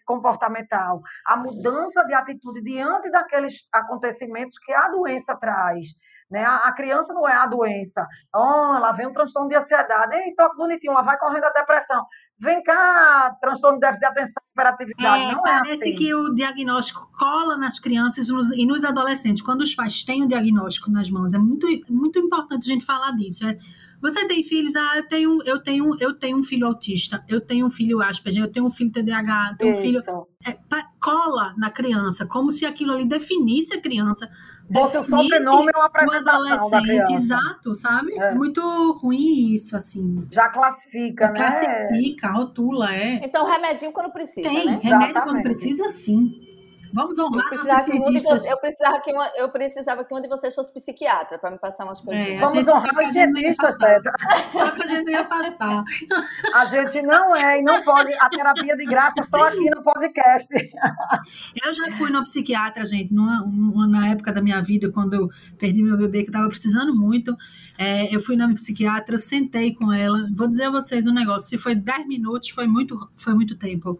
[0.05, 5.87] comportamental, a mudança de atitude diante daqueles acontecimentos que a doença traz.
[6.29, 6.45] Né?
[6.45, 8.07] A, criança não é a doença.
[8.35, 10.13] Oh, ela vem um transtorno de ansiedade.
[10.13, 12.05] Ei, toque bonitinho, ela vai correndo a depressão.
[12.37, 15.23] Vem cá, transtorno de déficit de atenção e hiperatividade.
[15.23, 15.95] É, não é parece assim.
[15.95, 19.41] que o diagnóstico cola nas crianças e nos adolescentes.
[19.41, 23.11] Quando os pais têm o diagnóstico nas mãos, é muito, muito importante a gente falar
[23.11, 23.45] disso.
[23.47, 23.57] É,
[24.01, 24.75] você tem filhos?
[24.75, 28.43] Ah, eu tenho, eu tenho, eu tenho um filho autista, eu tenho um filho Asperger,
[28.43, 30.01] eu tenho um filho TDAH, eu tenho um filho.
[30.45, 30.57] É,
[30.99, 34.29] cola na criança, como se aquilo ali definisse a criança.
[34.71, 37.13] Fosse o sobrenome ou a apresentação da criança.
[37.13, 38.13] Exato, sabe?
[38.13, 38.35] É.
[38.35, 38.61] Muito
[39.01, 40.27] ruim isso, assim.
[40.31, 41.33] Já classifica, né?
[41.33, 43.15] Classifica, rotula, é.
[43.25, 44.79] Então, remedinho quando precisa, tem, né?
[44.81, 45.23] remédio Exatamente.
[45.23, 46.48] quando precisa, sim.
[46.93, 50.27] Vamos honrar eu precisava, que um eu, precisava que uma, eu precisava que um de
[50.27, 52.27] vocês fosse psiquiatra para me passar umas coisas.
[52.27, 54.11] É, Vamos honrar os dietistas, Petra.
[54.51, 55.83] Só que a gente ia passar.
[56.55, 58.13] A gente não é e não pode.
[58.13, 60.53] A terapia de graça só aqui no podcast.
[61.63, 65.29] Eu já fui no psiquiatra, gente, numa, uma, na época da minha vida, quando eu
[65.57, 67.35] perdi meu bebê, que estava precisando muito.
[67.81, 70.27] É, eu fui na minha psiquiatra, sentei com ela.
[70.35, 73.95] Vou dizer a vocês um negócio: se foi 10 minutos, foi muito, foi muito tempo.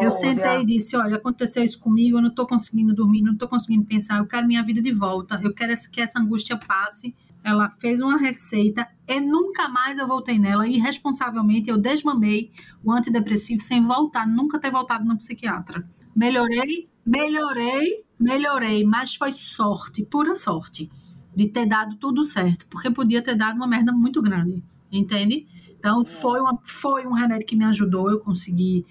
[0.00, 3.46] Eu sentei e disse: Olha, aconteceu isso comigo, eu não estou conseguindo dormir, não estou
[3.46, 7.14] conseguindo pensar, eu quero minha vida de volta, eu quero que essa angústia passe.
[7.44, 10.66] Ela fez uma receita e nunca mais eu voltei nela.
[10.66, 12.50] Irresponsavelmente, eu desmamei
[12.82, 15.86] o antidepressivo sem voltar, nunca ter voltado no psiquiatra.
[16.16, 20.90] Melhorei, melhorei, melhorei, mas foi sorte, pura sorte
[21.38, 24.60] de ter dado tudo certo, porque podia ter dado uma merda muito grande,
[24.90, 25.46] entende?
[25.78, 28.84] Então, foi, uma, foi um remédio que me ajudou, eu consegui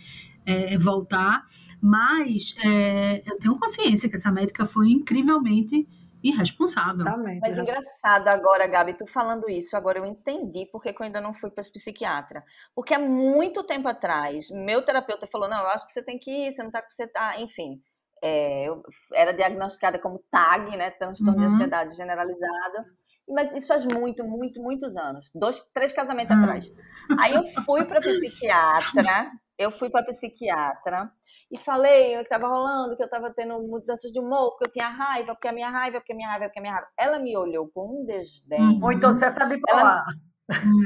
[0.45, 1.45] é, voltar,
[1.81, 5.85] mas é, eu tenho consciência que essa médica foi incrivelmente
[6.23, 7.01] irresponsável.
[7.01, 7.41] Exatamente.
[7.41, 11.33] Mas engraçado agora, Gabi, tu falando isso, agora eu entendi porque que eu ainda não
[11.33, 12.45] fui para esse psiquiatra.
[12.73, 16.31] Porque há muito tempo atrás, meu terapeuta falou, não, eu acho que você tem que
[16.31, 17.81] ir, você não tá com você tá, enfim
[18.23, 21.47] é, eu era diagnosticada como TAG, né, transtorno uhum.
[21.47, 22.81] de ansiedade generalizada,
[23.27, 26.43] mas isso faz muito, muito, muitos anos, dois, três casamentos uhum.
[26.43, 26.71] atrás.
[27.19, 31.11] Aí eu fui para psiquiatra, eu fui para psiquiatra
[31.51, 34.71] e falei o que estava rolando, que eu estava tendo mudanças de humor, que eu
[34.71, 36.87] tinha raiva, porque a minha raiva, porque a minha raiva, porque a minha raiva.
[36.97, 38.79] Ela me olhou com um desdém.
[38.81, 40.03] Ou então você sabe falar.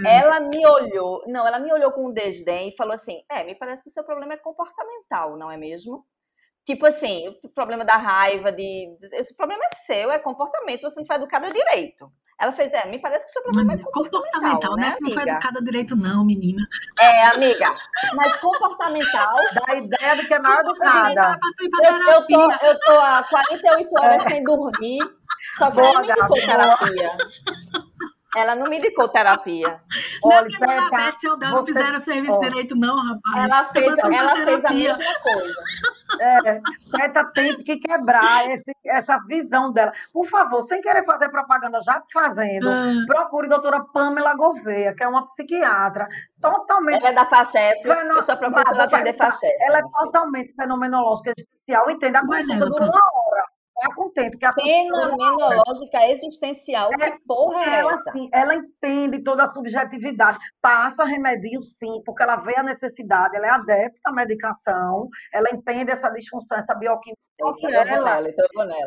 [0.06, 3.44] Ela, ela me olhou, não, ela me olhou com um desdém e falou assim: É,
[3.44, 6.06] me parece que o seu problema é comportamental, não é mesmo?
[6.66, 8.96] Tipo assim, o problema da raiva, de.
[9.14, 12.12] Esse problema é seu, é comportamento, você não foi educada direito.
[12.40, 15.24] Ela fez, é, me parece que o seu problema é comportamental, comportamental né, não foi
[15.24, 16.66] educada direito, não, menina.
[17.00, 17.76] É, amiga,
[18.16, 19.36] mas comportamental.
[19.54, 21.40] Dá a ideia do que é mal educada.
[21.60, 24.30] Eu, eu, tô, eu tô há 48 horas é.
[24.30, 25.00] sem dormir,
[25.58, 27.18] só que ela me indicou terapia.
[28.36, 29.82] Ela não me indicou terapia.
[30.24, 31.74] Olha, não, Peca, Beth, seu não você...
[31.74, 32.40] fizeram serviço oh.
[32.40, 33.52] direito, não, rapaz.
[33.52, 35.64] Ela fez, ela fez a mesma coisa.
[36.20, 39.92] É, Peta tem que quebrar esse, essa visão dela.
[40.14, 43.06] Por favor, sem querer fazer propaganda, já fazendo, hum.
[43.08, 46.06] procure a doutora Pamela Gouveia, que é uma psiquiatra
[46.40, 47.00] totalmente.
[47.00, 48.18] Ela é da FACHES, feno...
[48.18, 49.52] eu sou professora da atender FACHES.
[49.62, 52.18] Ela é totalmente fenomenológica existencial, entende?
[52.18, 53.46] A consulta dura uma hora
[53.82, 54.38] tá com tempo.
[54.38, 58.10] Que a Fenomenológica existencial, é, que porra é ela, essa?
[58.10, 63.48] Assim, ela entende toda a subjetividade, passa remedinho sim, porque ela vê a necessidade, ela
[63.48, 67.20] é adepta à medicação, ela entende essa disfunção, essa bioquímica.
[67.72, 68.20] Ela,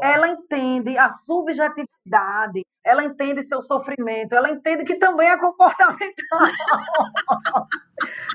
[0.03, 6.15] ela entende a subjetividade, ela entende seu sofrimento, ela entende que também é comportamental.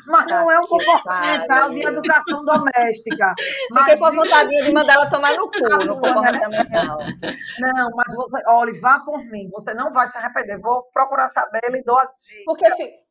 [0.07, 3.34] mas não é um comportamental de educação doméstica.
[3.78, 6.99] Fiquei com a vontade de mandar ela tomar no cu no comportamental.
[7.59, 10.59] Não, mas você, olha, vá por mim, você não vai se arrepender.
[10.59, 12.43] Vou procurar saber e dou a dica.
[12.45, 12.65] Porque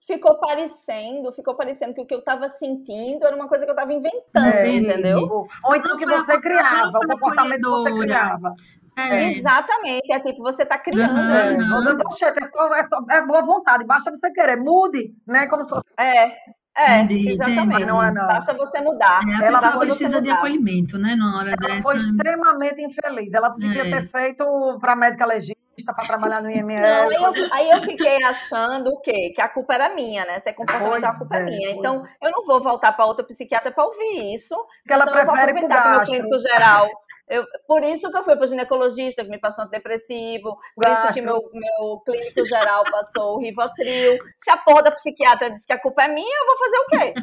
[0.08, 3.74] ficou parecendo, ficou parecendo que o que eu estava sentindo era uma coisa que eu
[3.74, 5.46] estava inventando, é, entendeu?
[5.64, 8.54] Ou então que você criava, o comportamento que você criava.
[8.96, 9.28] É.
[9.28, 11.14] Exatamente, é tipo, você está criando.
[11.14, 11.92] Uhum.
[11.92, 11.98] Isso.
[11.98, 15.46] Poxa, é, só, é, só, é boa vontade, basta você querer, mude, né?
[15.46, 15.84] Como se fosse...
[16.00, 16.32] É,
[16.78, 17.66] é, entendi, exatamente.
[17.66, 17.86] Entendi.
[17.86, 18.26] Não é, não.
[18.26, 19.20] Basta você mudar.
[19.28, 21.16] É, a ela pessoa precisa de acolhimento, né?
[21.16, 21.82] Na hora ela dessa.
[21.82, 23.34] foi extremamente infeliz.
[23.34, 23.90] Ela podia é.
[23.90, 24.44] ter feito
[24.80, 26.80] para médica legista, para trabalhar no IML.
[26.80, 29.32] Não, aí, eu, aí eu fiquei achando o quê?
[29.34, 30.38] Que a culpa era minha, né?
[30.38, 31.70] Ser comportamental, a culpa é, é minha.
[31.70, 32.26] Então, é.
[32.26, 34.56] eu não vou voltar para outra psiquiatra para ouvir isso.
[34.84, 36.88] Que ela então, prefere eu vou aproveitar que meu clínico geral
[37.28, 41.04] eu, por isso que eu fui para o ginecologista, que me passou antidepressivo, por Gasto.
[41.04, 44.18] isso que meu, meu clínico geral passou o Rivotril.
[44.38, 46.86] Se a porra da psiquiatra diz que a culpa é minha, eu vou fazer o
[46.86, 47.14] quê?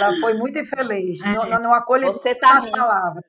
[0.00, 1.28] Ela foi muito infeliz, é.
[1.28, 3.24] não, não acolhe Você tá as palavras.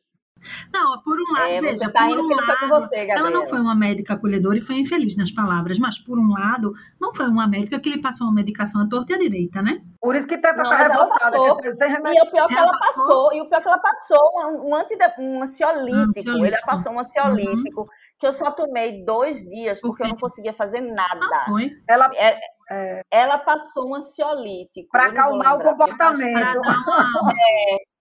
[0.73, 3.75] Não, por um lado, é, veja, tá por um lado, você, ela não foi uma
[3.75, 7.79] médica acolhedora e foi infeliz nas palavras, mas por um lado, não foi uma médica
[7.79, 9.81] que lhe passou uma medicação à torta e à direita, né?
[10.01, 11.37] Por isso que tá, tá revoltada.
[11.37, 14.97] E o pior que ela passou, e o pior que ela passou um, um, anti,
[15.19, 17.87] um ansiolítico, um ele passou um ansiolítico, uhum.
[18.19, 21.25] que eu só tomei dois dias, porque eu não conseguia fazer nada.
[21.33, 21.71] Ah, foi?
[21.87, 22.09] Ela...
[22.15, 22.39] É,
[22.69, 23.01] é...
[23.11, 24.89] Ela passou um ansiolítico.
[24.91, 26.61] Para acalmar o comportamento.
[27.39, 27.92] é,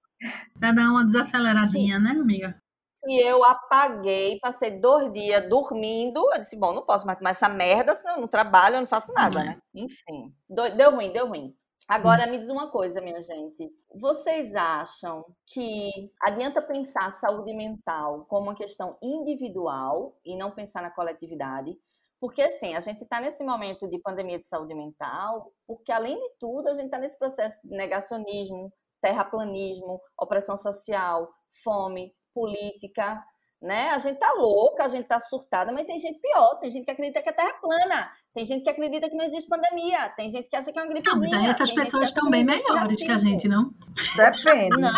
[0.59, 2.61] Pra dar uma desaceleradinha, né, amiga?
[3.05, 6.20] E eu apaguei, passei dois dias dormindo.
[6.33, 8.87] Eu disse, bom, não posso mais tomar essa merda, senão eu não trabalho, eu não
[8.87, 9.45] faço nada, uhum.
[9.45, 9.59] né?
[9.75, 11.55] Enfim, deu ruim, deu ruim.
[11.89, 13.70] Agora, me diz uma coisa, minha gente.
[13.95, 15.91] Vocês acham que
[16.23, 21.77] adianta pensar a saúde mental como uma questão individual e não pensar na coletividade?
[22.20, 26.31] Porque, assim, a gente está nesse momento de pandemia de saúde mental, porque, além de
[26.39, 28.73] tudo, a gente está nesse processo de negacionismo,
[29.03, 31.29] terraplanismo, opressão social,
[31.63, 33.23] fome, política,
[33.61, 33.91] né?
[33.91, 36.91] A gente tá louca, a gente tá surtada, mas tem gente pior, tem gente que
[36.91, 40.29] acredita que a Terra é plana, tem gente que acredita que não existe pandemia, tem
[40.29, 41.15] gente que acha que é uma gripezinha.
[41.15, 43.73] Não, mas aí essas pessoas estão bem melhores que a gente, não?
[44.17, 44.81] Depende.
[44.81, 44.91] Não,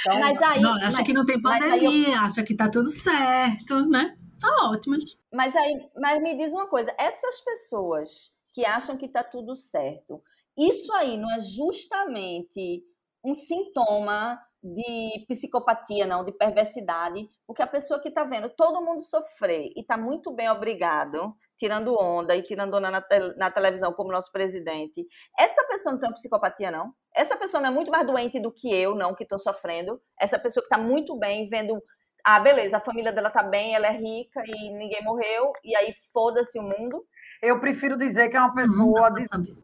[0.00, 0.60] então, mas aí...
[0.60, 2.20] Não, acha mas, que não tem pandemia, eu...
[2.20, 4.16] acha que tá tudo certo, né?
[4.40, 5.04] Tá ótimas.
[5.32, 10.22] Mas aí, mas me diz uma coisa, essas pessoas que acham que tá tudo certo,
[10.56, 12.84] isso aí não é justamente
[13.24, 19.02] um sintoma de psicopatia, não, de perversidade, porque a pessoa que está vendo todo mundo
[19.02, 23.92] sofrer e está muito bem obrigado, tirando onda e tirando onda na, te na, televisão,
[23.92, 25.04] como nosso presidente,
[25.36, 26.94] essa pessoa não tem uma psicopatia, não?
[27.14, 30.00] Essa pessoa não é muito mais doente do que eu, não, que estou sofrendo?
[30.18, 31.82] Essa pessoa que está muito bem vendo.
[32.24, 35.92] Ah, beleza, a família dela está bem, ela é rica e ninguém morreu, e aí
[36.12, 37.04] foda-se o mundo.
[37.42, 39.12] Eu prefiro dizer que é uma pessoa,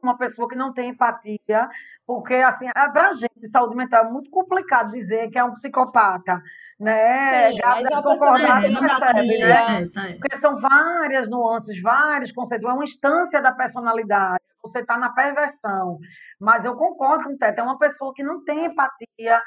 [0.02, 1.68] uma pessoa que não tem empatia,
[2.04, 5.44] porque assim, é para a gente de saúde mental é muito complicado dizer que é
[5.44, 6.42] um psicopata,
[6.80, 7.52] né?
[7.52, 9.82] Sim, mas é concordar que percebe, né?
[9.84, 14.42] É, porque são várias nuances, vários conceitos, é uma instância da personalidade.
[14.60, 15.98] Você está na perversão,
[16.40, 19.40] mas eu concordo com o Tete, é uma pessoa que não tem empatia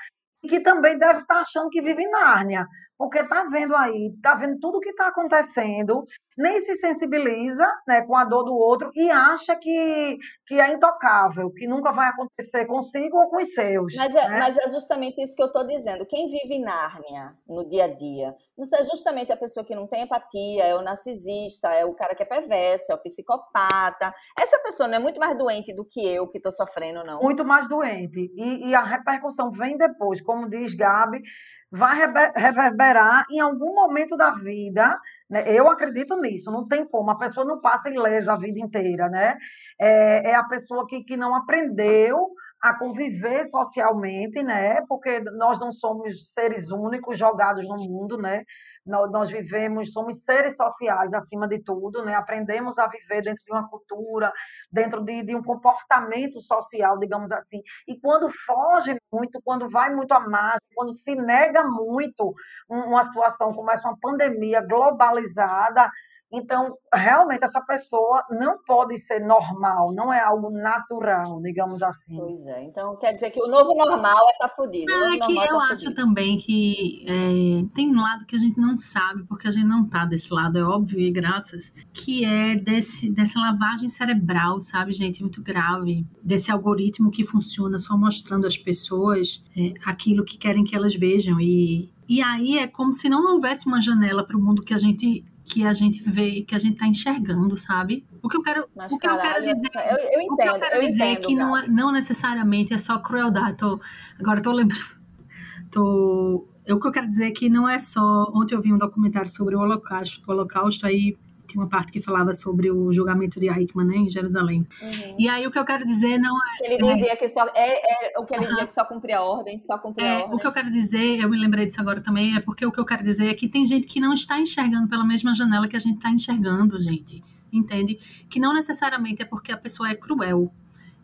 [0.43, 2.65] e que também deve estar tá achando que vive em Nárnia,
[3.01, 6.03] porque está vendo aí, está vendo tudo o que está acontecendo,
[6.37, 11.49] nem se sensibiliza né, com a dor do outro e acha que, que é intocável,
[11.49, 13.95] que nunca vai acontecer consigo ou com os seus.
[13.95, 14.37] Mas é, né?
[14.37, 16.05] mas é justamente isso que eu estou dizendo.
[16.05, 19.87] Quem vive em Nárnia no dia a dia, não é justamente a pessoa que não
[19.87, 24.13] tem empatia, é o narcisista, é o cara que é perverso, é o psicopata.
[24.39, 27.19] Essa pessoa não é muito mais doente do que eu que estou sofrendo, não.
[27.19, 28.31] Muito mais doente.
[28.35, 31.23] E, e a repercussão vem depois, como diz Gabi,
[31.71, 31.97] vai
[32.35, 32.90] reverberar
[33.29, 34.99] em algum momento da vida.
[35.29, 35.43] Né?
[35.47, 37.11] Eu acredito nisso, não tem como.
[37.11, 39.37] A pessoa não passa ilesa a vida inteira, né?
[39.79, 42.29] É, é a pessoa que, que não aprendeu
[42.61, 44.81] a conviver socialmente, né?
[44.87, 48.43] Porque nós não somos seres únicos jogados no mundo, né?
[48.85, 52.15] Nós, vivemos, somos seres sociais acima de tudo, né?
[52.15, 54.31] aprendemos a viver dentro de uma cultura,
[54.71, 57.61] dentro de, de um comportamento social, digamos assim.
[57.87, 62.33] E quando foge muito, quando vai muito à margem, quando se nega muito
[62.67, 65.89] uma situação como essa, uma pandemia globalizada,
[66.31, 72.17] então, realmente, essa pessoa não pode ser normal, não é algo natural, digamos assim.
[72.17, 72.63] Pois é.
[72.63, 74.91] Então, quer dizer que o novo normal é estar tá fodido.
[74.91, 78.77] É que eu tá acho também que é, tem um lado que a gente não
[78.77, 83.09] sabe, porque a gente não está desse lado, é óbvio, e graças, que é desse,
[83.09, 85.21] dessa lavagem cerebral, sabe, gente?
[85.21, 86.07] Muito grave.
[86.23, 91.41] Desse algoritmo que funciona só mostrando às pessoas é, aquilo que querem que elas vejam.
[91.41, 94.77] E, e aí é como se não houvesse uma janela para o mundo que a
[94.77, 98.05] gente que a gente vê, que a gente está enxergando, sabe?
[98.23, 100.37] O que eu quero, Mas, o que caralho, eu quero dizer, eu, eu entendo, o
[100.37, 103.57] que eu quero eu dizer entendo, é que não, é, não necessariamente é só crueldade.
[103.57, 103.77] Tô,
[104.17, 104.85] agora estou lembrando,
[105.69, 108.31] tô, o que eu quero dizer é que não é só.
[108.33, 111.17] Ontem eu vi um documentário sobre o Holocausto, o Holocausto aí
[111.51, 114.65] tinha uma parte que falava sobre o julgamento de Eichmann né, em Jerusalém.
[114.81, 115.15] Uhum.
[115.19, 116.65] E aí o que eu quero dizer não é.
[116.65, 117.45] Ele é dizia que só.
[117.53, 118.49] É, é o que ele uhum.
[118.49, 120.35] dizia que só cumpria a ordem, só cumpria é, a ordem.
[120.35, 122.79] O que eu quero dizer, eu me lembrei disso agora também, é porque o que
[122.79, 125.75] eu quero dizer é que tem gente que não está enxergando pela mesma janela que
[125.75, 127.23] a gente está enxergando, gente.
[127.51, 127.99] Entende?
[128.29, 130.51] Que não necessariamente é porque a pessoa é cruel.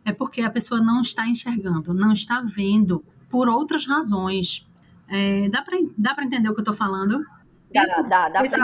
[0.06, 4.66] É porque a pessoa não está enxergando, não está vendo por outras razões.
[5.10, 7.26] É, dá para dá entender o que eu estou falando?
[7.86, 8.56] Dá, dá, dá esse,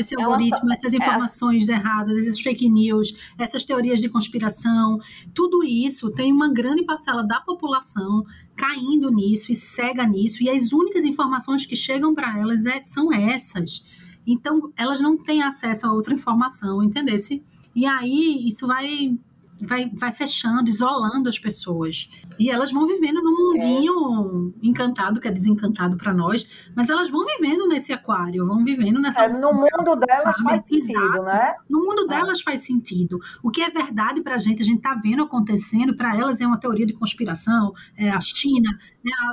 [0.00, 0.74] esse é algoritmo, uma...
[0.74, 1.72] essas é informações é...
[1.72, 4.98] erradas, essas fake news, essas teorias de conspiração,
[5.34, 8.24] tudo isso tem uma grande parcela da população
[8.56, 13.12] caindo nisso e cega nisso, e as únicas informações que chegam para elas é, são
[13.12, 13.84] essas.
[14.26, 17.42] Então, elas não têm acesso a outra informação, entendesse?
[17.74, 19.18] E aí, isso vai
[19.62, 22.08] vai, vai fechando, isolando as pessoas.
[22.38, 24.66] E elas vão vivendo num mundinho é.
[24.66, 29.24] encantado, que é desencantado para nós, mas elas vão vivendo nesse aquário, vão vivendo nessa.
[29.24, 31.54] É, no mundo delas faz sentido, né?
[31.68, 32.08] No mundo é.
[32.08, 33.18] delas faz sentido.
[33.42, 36.46] O que é verdade para a gente, a gente está vendo acontecendo, para elas é
[36.46, 38.70] uma teoria de conspiração, é a China,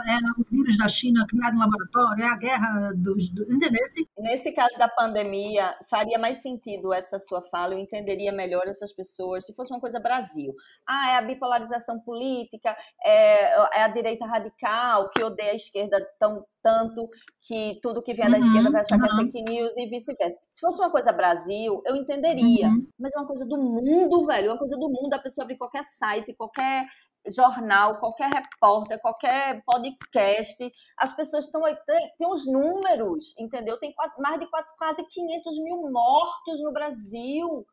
[0.07, 3.29] é, é o vírus da China criado no laboratório, é a guerra dos.
[3.29, 3.79] Do, entendeu?
[4.19, 9.45] Nesse caso da pandemia, faria mais sentido essa sua fala, eu entenderia melhor essas pessoas
[9.45, 10.53] se fosse uma coisa brasileira Brasil.
[10.87, 16.45] Ah, é a bipolarização política, é, é a direita radical que odeia a esquerda tão
[16.61, 17.09] tanto
[17.41, 19.03] que tudo que vier uhum, da esquerda vai achar uhum.
[19.03, 19.31] que é uhum.
[19.31, 20.39] fake news e vice-versa.
[20.49, 22.67] Se fosse uma coisa Brasil, eu entenderia.
[22.67, 22.85] Uhum.
[22.99, 24.47] Mas é uma coisa do mundo, velho.
[24.47, 25.13] É uma coisa do mundo.
[25.13, 26.85] A pessoa abrir qualquer site, qualquer
[27.27, 33.77] jornal, qualquer repórter, qualquer podcast, as pessoas estão aí, tem, tem os números, entendeu?
[33.77, 37.65] Tem quase, mais de quase, quase 500 mil mortos no Brasil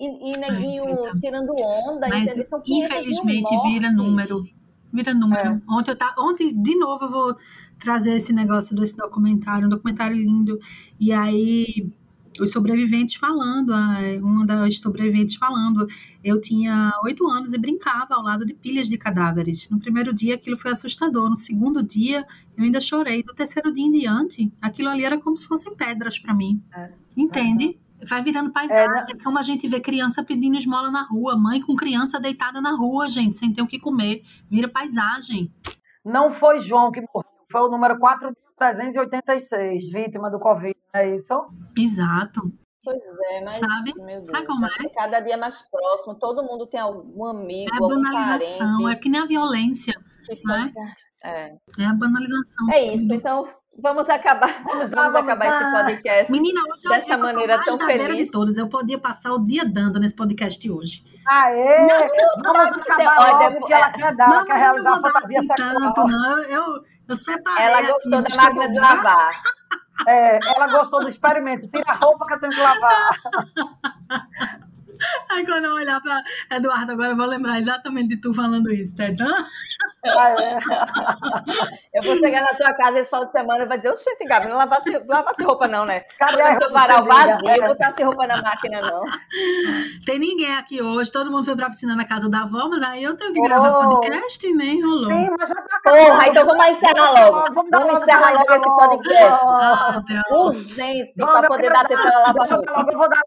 [0.00, 1.18] e, e neguinho Ai, então.
[1.18, 2.44] tirando onda, Mas, entendeu?
[2.44, 4.44] São infelizmente vira número.
[4.92, 5.48] Vira número.
[5.48, 5.60] É.
[5.68, 7.36] Ontem, eu tá, ontem, de novo, eu vou
[7.78, 10.58] trazer esse negócio desse documentário, um documentário lindo.
[10.98, 11.86] E aí,
[12.40, 13.72] os sobreviventes falando,
[14.22, 15.86] uma das sobreviventes falando,
[16.24, 19.68] eu tinha oito anos e brincava ao lado de pilhas de cadáveres.
[19.68, 22.26] No primeiro dia aquilo foi assustador, no segundo dia
[22.56, 26.18] eu ainda chorei, do terceiro dia em diante, aquilo ali era como se fossem pedras
[26.18, 26.62] para mim.
[26.74, 26.90] É.
[27.16, 27.78] Entende?
[27.86, 27.89] É.
[28.08, 29.14] Vai virando paisagem.
[29.14, 32.74] É, como a gente vê criança pedindo esmola na rua, mãe com criança deitada na
[32.74, 34.22] rua, gente, sem ter o que comer.
[34.50, 35.52] Vira paisagem.
[36.04, 41.34] Não foi João que morreu, foi o número 4.386, vítima do Covid, é isso?
[41.78, 42.40] Exato.
[42.82, 43.92] Pois é, mas Sabe?
[43.98, 44.88] meu Deus, Sabe como é?
[44.94, 49.20] cada dia mais próximo, todo mundo tem algum amigo, é a banalização, é que nem
[49.20, 49.94] a violência.
[50.24, 50.72] Que né?
[51.22, 51.56] é.
[51.78, 52.72] é a banalização.
[52.72, 53.46] É isso, então
[53.82, 58.26] Vamos acabar, vamos, vamos acabar esse podcast Menina, hoje dessa maneira tão feliz.
[58.26, 58.58] De todos.
[58.58, 61.02] Eu podia passar o dia dando nesse podcast hoje.
[61.26, 61.86] Aê!
[62.42, 63.58] Não, vamos acabar logo, depois...
[63.58, 65.94] porque ela quer dar, ela quer realizar a fantasia assim sexual.
[65.94, 66.38] Tanto, não.
[66.42, 69.42] Eu, eu separei ela gostou da máquina de lavar.
[70.06, 71.68] É, ela gostou do experimento.
[71.68, 73.10] Tira a roupa que eu tenho que lavar.
[75.30, 78.94] Aí quando eu olhar para Eduardo, agora eu vou lembrar exatamente de tu falando isso,
[78.94, 79.06] tá?
[79.06, 79.26] Então...
[80.04, 80.58] Ah, é.
[82.02, 84.48] Eu vou chegar na tua casa esse final de semana e vai dizer, oxente, Gabi,
[84.48, 86.00] não lavasse, lavasse roupa não, né?
[86.18, 87.66] Cadê a roupa varal vazio, é.
[87.66, 89.02] botasse roupa na máquina não.
[90.04, 93.02] Tem ninguém aqui hoje, todo mundo foi pra piscina na casa da avó, mas aí
[93.02, 94.00] eu tenho que gravar oh.
[94.00, 95.08] podcast e nem rolou.
[95.08, 97.54] Sim, mas já tá Porra, então vamos encerrar logo.
[97.54, 99.44] Vamos, vamos encerrar logo esse podcast.
[100.30, 102.86] Oh, Urgente, para poder dar tempo para lavar roupa.
[102.90, 103.20] Eu vou dar...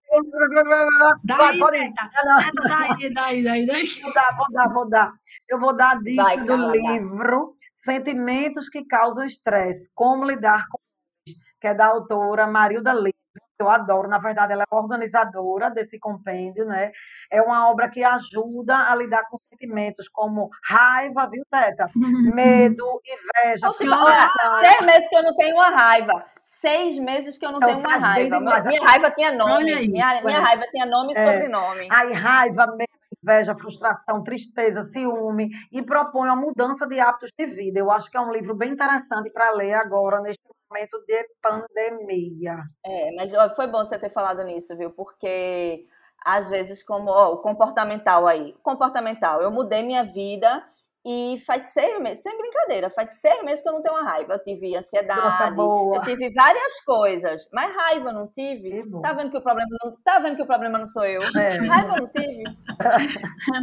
[1.24, 1.94] Daí, pode ir.
[1.94, 3.86] Daí, daí, daí, daí.
[4.02, 5.12] Vou dar, vou dar, vou dar.
[5.50, 10.78] Eu vou dar a dica do livro Sentimentos que Causam Estresse, Como Lidar com
[11.26, 13.12] eles, que é da autora Marilda Lima.
[13.60, 16.92] Eu adoro, na verdade, ela é organizadora desse compêndio, né?
[17.32, 21.88] É uma obra que ajuda a lidar com sentimentos como raiva, viu, Teta?
[22.36, 23.70] Medo, inveja.
[23.70, 27.58] Oxe, olha, seis meses que eu não tenho uma raiva seis meses que eu não
[27.58, 28.40] então, tenho uma raiva.
[28.40, 29.66] Minha raiva tinha nome.
[29.66, 31.26] Minha, minha raiva tinha nome e é.
[31.26, 31.88] sobrenome.
[31.92, 37.80] Aí, raiva, medo, inveja, frustração, tristeza, ciúme, e propõe uma mudança de hábitos de vida.
[37.80, 42.58] Eu acho que é um livro bem interessante para ler agora, neste momento de pandemia.
[42.86, 44.92] É, mas foi bom você ter falado nisso, viu?
[44.92, 45.88] Porque
[46.26, 50.64] às vezes, como ó, o comportamental aí, comportamental, eu mudei minha vida
[51.06, 54.34] e faz seis meses, sem brincadeira, faz seis meses que eu não tenho uma raiva.
[54.34, 58.90] Eu tive ansiedade, Nossa, eu tive várias coisas, mas raiva não tive.
[59.02, 61.22] Tá vendo que o problema não, tá vendo que o problema não sou eu?
[61.36, 61.58] É.
[61.58, 62.44] Raiva não tive.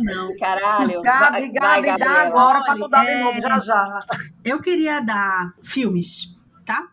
[0.05, 0.37] não.
[0.37, 1.01] Caralho.
[1.01, 3.17] Gabi, Gabi, vai, dá agora para tu dar é...
[3.17, 4.01] de novo já já.
[4.45, 6.37] Eu queria dar filmes,
[6.67, 6.89] tá?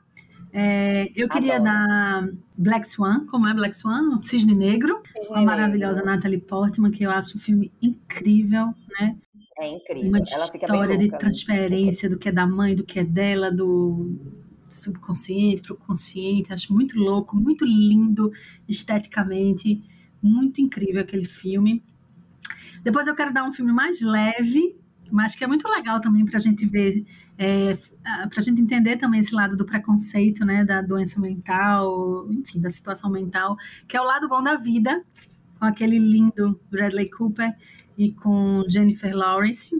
[0.53, 2.27] É, eu queria dar
[2.57, 4.19] Black Swan, como é Black Swan?
[4.21, 9.15] Cisne Negro, Cisne a maravilhosa Natalie Portman, que eu acho um filme incrível, né?
[9.59, 10.09] É incrível.
[10.09, 14.15] Uma Ela história de transferência do que é da mãe, do que é dela, do
[14.69, 16.53] subconsciente para o consciente.
[16.53, 18.31] Acho muito louco, muito lindo
[18.67, 19.81] esteticamente,
[20.21, 21.83] muito incrível aquele filme.
[22.83, 24.77] Depois eu quero dar um filme mais leve,
[25.11, 27.05] mas que é muito legal também para a gente ver,
[27.37, 32.59] é, para a gente entender também esse lado do preconceito, né, da doença mental, enfim,
[32.59, 35.03] da situação mental, que é o lado bom da vida,
[35.57, 37.55] com aquele lindo Bradley Cooper
[37.97, 39.75] e com Jennifer Lawrence.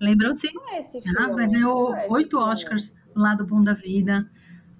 [0.00, 0.48] Lembram-se?
[0.72, 0.82] é
[1.18, 2.38] Ah, ganhou oito.
[2.38, 4.28] Oscars, O Lado Bom da Vida.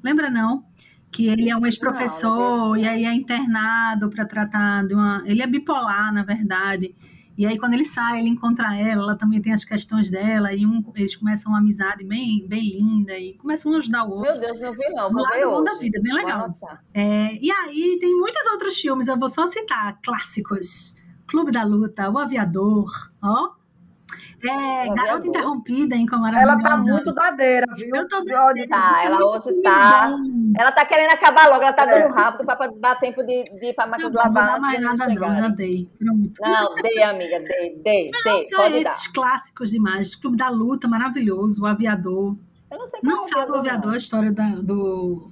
[0.03, 0.65] Lembra não?
[1.11, 5.23] Que ele é um ex-professor e aí é internado para tratar de uma.
[5.25, 6.95] Ele é bipolar, na verdade.
[7.39, 10.65] E aí, quando ele sai, ele encontra ela, ela também tem as questões dela, e
[10.65, 14.33] um, eles começam uma amizade bem, bem linda, e começam a ajudar o outro.
[14.33, 15.13] Meu Deus, não vi não.
[15.13, 15.81] Vou ver Bom da hoje.
[15.81, 16.59] Vida, bem legal.
[16.95, 20.96] É, e aí tem muitos outros filmes, eu vou só citar clássicos.
[21.29, 22.91] Clube da Luta, O Aviador,
[23.23, 23.51] ó.
[24.45, 25.27] É, O Garota Aviador.
[25.27, 27.89] Interrompida, hein, como Ela tá muito dadeira, viu?
[27.95, 30.09] Eu tô Olha, Tá, ela hoje tá.
[30.11, 30.53] bom.
[30.57, 32.01] Ela tá querendo acabar logo, ela tá É.
[32.03, 34.61] dando rápido pra dar tempo de, de ir pra máquina Não, não vou lavar dar
[34.61, 35.57] mais de eles nada não, já chegarem.
[35.57, 35.91] dei.
[35.99, 36.33] Pronto.
[36.41, 38.45] Não, dei, amiga, dei, dei, dei.
[38.51, 38.91] São Pode dar.
[38.93, 40.15] esses clássicos demais.
[40.15, 41.63] Clube da Luta, maravilhoso.
[41.63, 42.37] O Aviador.
[42.71, 45.31] Eu não sei qual Não é sabe o Aviador, a história da- do,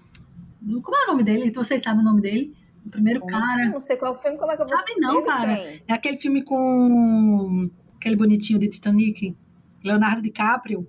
[0.60, 0.80] do...
[0.82, 1.50] Como é o nome dele?
[1.52, 2.56] Vocês sabem o nome dele?
[2.86, 3.26] O primeiro não.
[3.26, 3.68] cara.
[3.70, 5.52] Não sei qual filme, como é que eu vou Sabe não, cara.
[5.88, 9.36] É aquele filme com aquele bonitinho de Titanic.
[9.82, 10.86] Leonardo DiCaprio.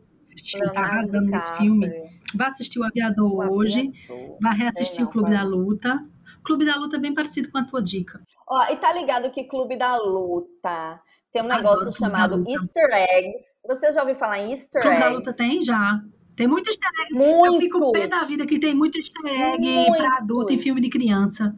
[0.51, 1.89] Tá Leonardo arrasando nesse filme.
[2.35, 3.79] Vai assistir o Aviador O hoje.
[4.07, 4.37] aviador.
[4.41, 6.05] Vai reassistir não, o Clube da Luta.
[6.43, 8.21] Clube da Luta é bem parecido com a tua dica.
[8.47, 10.99] Ó, e tá ligado que Clube da Luta
[11.31, 12.43] tem um negócio Clube da chamado.
[12.49, 13.45] Easter eggs.
[13.67, 15.17] Você já ouviu falar em Easter Clube da eggs?
[15.17, 15.99] Luta tem já.
[16.35, 17.17] Tem muito easter egg.
[17.45, 18.29] Eu fico pé da Muitos.
[18.29, 19.97] vida que tem muito easter egg Muitos.
[19.97, 21.55] pra adulto em filme de criança.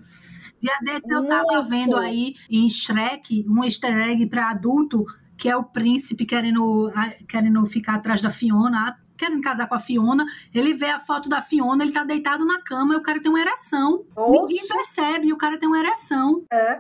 [0.62, 1.70] Dia desses eu tava Muito.
[1.70, 5.06] vendo aí em Shrek um easter egg pra adulto,
[5.38, 6.92] que é o príncipe querendo,
[7.30, 10.26] querendo ficar atrás da Fiona, querendo casar com a Fiona.
[10.54, 13.30] Ele vê a foto da Fiona, ele tá deitado na cama e o cara tem
[13.30, 14.04] uma ereção.
[14.18, 16.44] Ninguém Oxe, percebe, e o cara tem uma ereção.
[16.52, 16.80] é.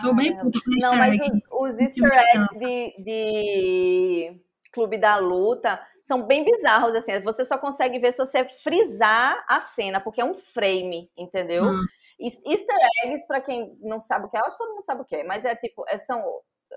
[0.00, 1.42] Sou bem puta com Não, easter mas egg.
[1.50, 4.40] os, os easter eggs de, de
[4.72, 7.18] Clube da Luta são bem bizarros, assim.
[7.20, 11.64] Você só consegue ver se você frisar a cena, porque é um frame, entendeu?
[11.64, 11.84] Hum.
[12.26, 15.04] Easter eggs, pra quem não sabe o que é, acho que todo mundo sabe o
[15.04, 16.22] que é, mas é tipo, é, são,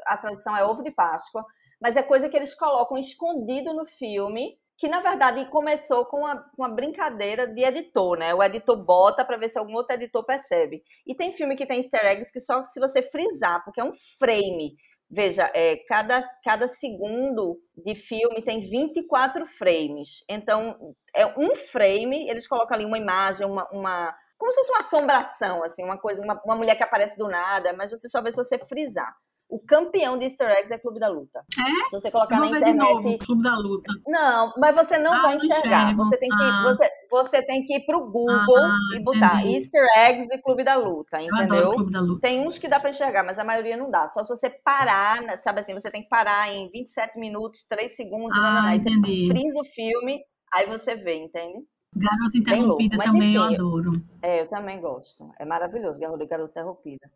[0.05, 1.45] a tradição é ovo de Páscoa,
[1.81, 6.45] mas é coisa que eles colocam escondido no filme, que na verdade começou com uma,
[6.57, 8.33] uma brincadeira de editor, né?
[8.33, 10.83] O editor bota pra ver se algum outro editor percebe.
[11.05, 13.93] E tem filme que tem easter eggs que só se você frisar, porque é um
[14.19, 14.75] frame.
[15.09, 20.23] Veja, é, cada, cada segundo de filme tem 24 frames.
[20.29, 24.79] Então, é um frame, eles colocam ali uma imagem, uma, uma como se fosse uma
[24.79, 28.31] assombração, assim, uma coisa, uma, uma mulher que aparece do nada, mas você só vê
[28.31, 29.13] se você frisar.
[29.49, 31.39] O campeão de easter eggs é Clube da Luta.
[31.57, 31.89] É?
[31.89, 33.17] Se você colocar na internet.
[33.25, 33.89] Clube da Luta.
[34.05, 35.83] Não, mas você não Ah, vai enxergar.
[35.83, 36.03] enxergo.
[36.03, 36.63] Você tem que, Ah.
[36.65, 39.55] você, você tem que ir pro Google Ah, e botar entendi.
[39.55, 41.71] easter eggs de Clube da Luta, entendeu?
[41.71, 42.19] Clube da Luta.
[42.27, 44.05] Tem uns que dá pra enxergar, mas a maioria não dá.
[44.09, 48.37] Só se você parar, sabe assim, você tem que parar em 27 minutos, 3 segundos,
[48.37, 48.67] Ah, não, não, não.
[48.69, 48.89] Aí você
[49.31, 50.19] frisa o filme,
[50.53, 51.59] aí você vê, entende?
[51.95, 53.91] Garota Interrompida também eu enfim, adoro.
[54.21, 55.31] É, eu também gosto.
[55.39, 57.09] É maravilhoso, Garota Garota Interrompida.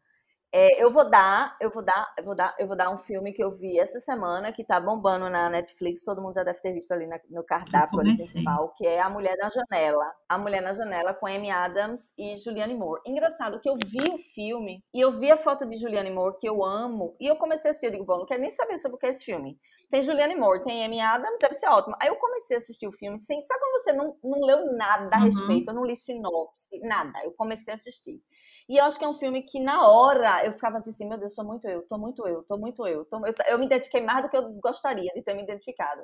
[0.54, 3.32] É, eu vou dar, eu vou dar, eu vou dar, eu vou dar um filme
[3.32, 6.74] que eu vi essa semana que tá bombando na Netflix, todo mundo já deve ter
[6.74, 10.12] visto ali na- no cardápio ali principal, que é A Mulher na Janela.
[10.28, 13.02] A Mulher na Janela com Amy Adams e Julianne Moore.
[13.06, 16.50] Engraçado que eu vi o filme e eu vi a foto de Julianne Moore que
[16.50, 18.98] eu amo e eu comecei a assistir, eu digo, bom, não quero nem saber sobre
[18.98, 19.58] o que é esse filme.
[19.92, 21.96] Tem Julianne Moore, tem Amy Adams, deve ser ótimo.
[22.00, 25.16] Aí eu comecei a assistir o filme sem, sabe quando você não, não leu nada
[25.18, 25.26] a Uhum.
[25.26, 27.20] respeito, eu não li sinopse, nada.
[27.26, 28.22] Eu comecei a assistir.
[28.70, 31.36] E eu acho que é um filme que, na hora, eu ficava assim, meu Deus,
[31.36, 33.04] sou muito eu, tô muito eu, tô muito eu.
[33.06, 36.02] Tô, eu, eu me identifiquei mais do que eu gostaria de ter me identificado.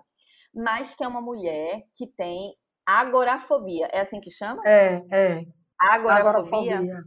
[0.54, 2.54] Mas que é uma mulher que tem
[2.86, 3.88] agorafobia.
[3.92, 4.62] É assim que chama?
[4.66, 5.46] É, é.
[5.80, 6.78] Agorafobia.
[6.78, 6.98] Agorafobia.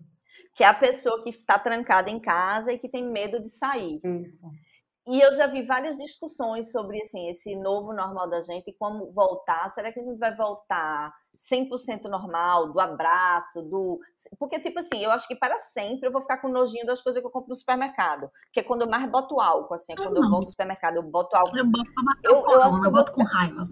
[0.55, 4.01] Que é a pessoa que está trancada em casa e que tem medo de sair.
[4.05, 4.47] Isso.
[5.09, 9.69] E eu já vi várias discussões sobre assim, esse novo normal da gente como voltar.
[9.71, 11.13] Será que a gente vai voltar
[11.51, 13.99] 100% normal, do abraço, do.
[14.39, 17.21] Porque, tipo assim, eu acho que para sempre eu vou ficar com nojinho das coisas
[17.21, 18.31] que eu compro no supermercado.
[18.53, 19.95] Que é quando eu mais boto álcool, assim.
[19.95, 20.31] é Eu Quando eu não.
[20.31, 21.57] volto no supermercado, eu boto álcool.
[21.57, 23.67] Eu boto pra Eu- eu acho que eu eu vou boto com raiva.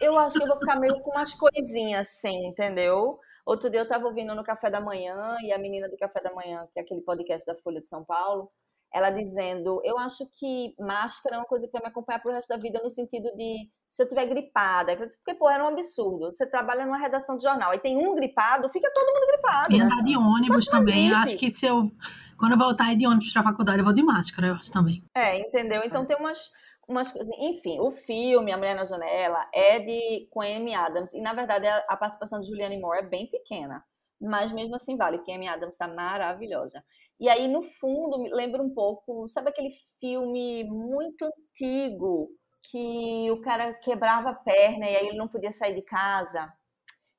[0.00, 3.18] Eu acho que eu vou ficar meio com umas coisinhas assim, entendeu?
[3.46, 6.32] Outro dia eu tava ouvindo no Café da Manhã e a menina do Café da
[6.34, 8.50] Manhã, que é aquele podcast da Folha de São Paulo,
[8.92, 12.48] ela dizendo: Eu acho que máscara é uma coisa que vai me acompanhar pro resto
[12.48, 14.96] da vida, no sentido de se eu tiver gripada.
[14.96, 16.32] Porque, pô, era um absurdo.
[16.32, 19.74] Você trabalha numa redação de jornal, aí tem um gripado, fica todo mundo gripado.
[19.74, 21.08] E andar de ônibus Mas também.
[21.10, 21.90] Eu acho que se eu.
[22.38, 25.04] Quando eu voltar a de ônibus pra faculdade, eu vou de máscara, eu acho também.
[25.14, 25.82] É, entendeu?
[25.84, 26.50] Então tem umas,
[26.88, 27.30] umas coisas.
[27.38, 31.12] Enfim, o filme A Mulher na Janela é de com Amy Adams.
[31.12, 33.84] E, na verdade, a, a participação de Julianne Moore é bem pequena.
[34.20, 36.84] Mas mesmo assim vale, porque Amy Adams está maravilhosa.
[37.18, 42.28] E aí, no fundo, me lembra um pouco, sabe aquele filme muito antigo
[42.62, 46.52] que o cara quebrava a perna e aí ele não podia sair de casa?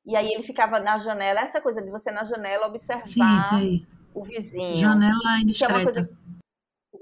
[0.06, 4.24] E aí ele ficava na janela, essa coisa de você na janela observar sim, o
[4.24, 4.78] vizinho.
[4.78, 5.56] Janela indiscreta.
[5.56, 6.21] Que é uma coisa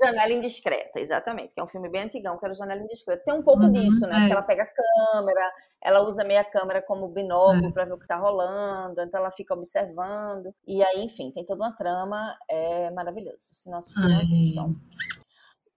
[0.01, 3.23] Janela Indiscreta, exatamente, que é um filme bem antigão, que era Janela Indiscreta.
[3.25, 4.15] Tem um pouco uhum, disso, né?
[4.15, 4.19] É.
[4.19, 5.51] Porque ela pega a câmera,
[5.81, 7.71] ela usa meia câmera como binóculo é.
[7.71, 10.53] para ver o que está rolando, então ela fica observando.
[10.65, 13.37] E aí, enfim, tem toda uma trama, é maravilhoso.
[13.39, 14.75] Se não assistiram, assistam.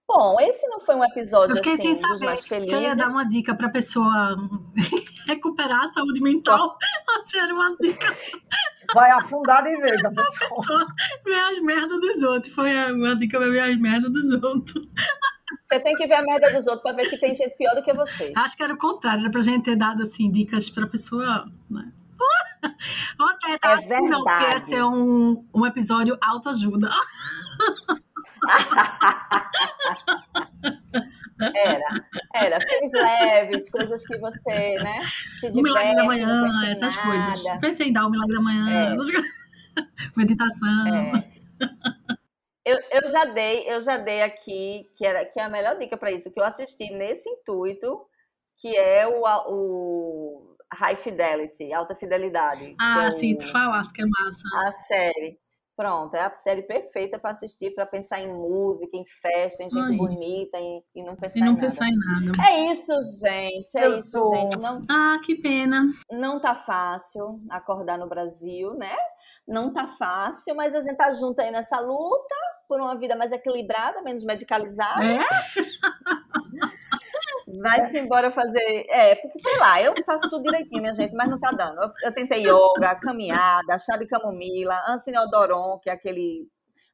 [0.07, 2.75] Bom, esse não foi um episódio assim, dos mais felizes.
[2.75, 4.35] Você ia dar uma dica para pessoa
[5.27, 6.77] recuperar a saúde mental?
[7.23, 8.15] Você era uma dica.
[8.93, 10.87] Vai afundar de vez a pessoa.
[11.25, 12.53] Ver as merdas dos outros.
[12.53, 14.87] Foi uma dica para ver as merdas dos outros.
[15.63, 17.83] Você tem que ver a merda dos outros para ver que tem gente pior do
[17.83, 18.33] que você.
[18.35, 21.45] Acho que era o contrário, era pra gente ter dado assim, dicas pra pessoa.
[21.69, 21.91] Né?
[23.19, 24.09] Ok, tá, é verdade.
[24.09, 26.89] Não, porque ia ser um, um episódio autoajuda.
[31.39, 32.59] Era, era.
[32.61, 35.03] Filmes leves, coisas que você, né?
[35.39, 37.07] Se diverte, o milagre da manhã, essas nada.
[37.07, 37.59] coisas.
[37.59, 38.95] Pensei em dar o milagre da manhã, é.
[40.15, 40.87] meditação.
[40.87, 41.33] É.
[42.65, 45.97] Eu, eu, já dei, eu já dei aqui, que, era, que é a melhor dica
[45.97, 48.05] para isso, que eu assisti nesse intuito,
[48.57, 52.75] que é o, o High Fidelity, Alta Fidelidade.
[52.79, 54.43] Ah, sim, tu falaste que é massa.
[54.67, 55.37] A série.
[55.75, 59.91] Pronto, é a série perfeita para assistir, para pensar em música, em festa, em gente
[59.91, 59.97] Ai.
[59.97, 62.21] bonita em, e não pensar e não em pensar nada.
[62.21, 62.47] em nada.
[62.47, 63.75] É isso, gente.
[63.75, 64.35] É Eu isso, sou...
[64.35, 64.57] gente.
[64.59, 65.83] Não, ah, que pena.
[66.11, 68.95] Não tá fácil acordar no Brasil, né?
[69.47, 72.35] Não tá fácil, mas a gente tá junto aí nessa luta
[72.67, 75.03] por uma vida mais equilibrada, menos medicalizada.
[75.03, 75.19] É?
[77.63, 78.85] Vai-se embora fazer.
[78.89, 81.81] É, porque sei lá, eu faço tudo direitinho, minha gente, mas não tá dando.
[81.81, 86.45] Eu, eu tentei yoga, caminhada, chá de camomila, ansineodoron, que é aquele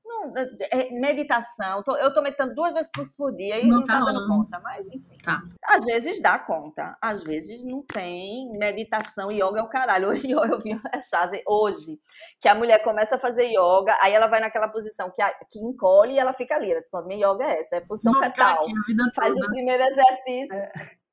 [0.10, 3.80] não, é, é, meditação, tô, eu tô meditando duas vezes por, por dia e não,
[3.80, 5.18] não tá, tá dando conta, mas enfim.
[5.23, 5.40] Tá.
[5.64, 8.49] Às vezes dá conta, às vezes não tem.
[8.57, 10.10] Meditação, yoga é o caralho.
[10.30, 11.99] Eu, eu vi uma chave hoje,
[12.41, 15.60] que a mulher começa a fazer yoga, aí ela vai naquela posição que, a, que
[15.60, 16.72] encolhe e ela fica ali.
[16.72, 18.65] Ela diz, minha yoga é essa, é posição não, fetal.
[18.65, 19.45] Cara, Faz toda.
[19.45, 20.56] o primeiro exercício.
[20.56, 20.72] É.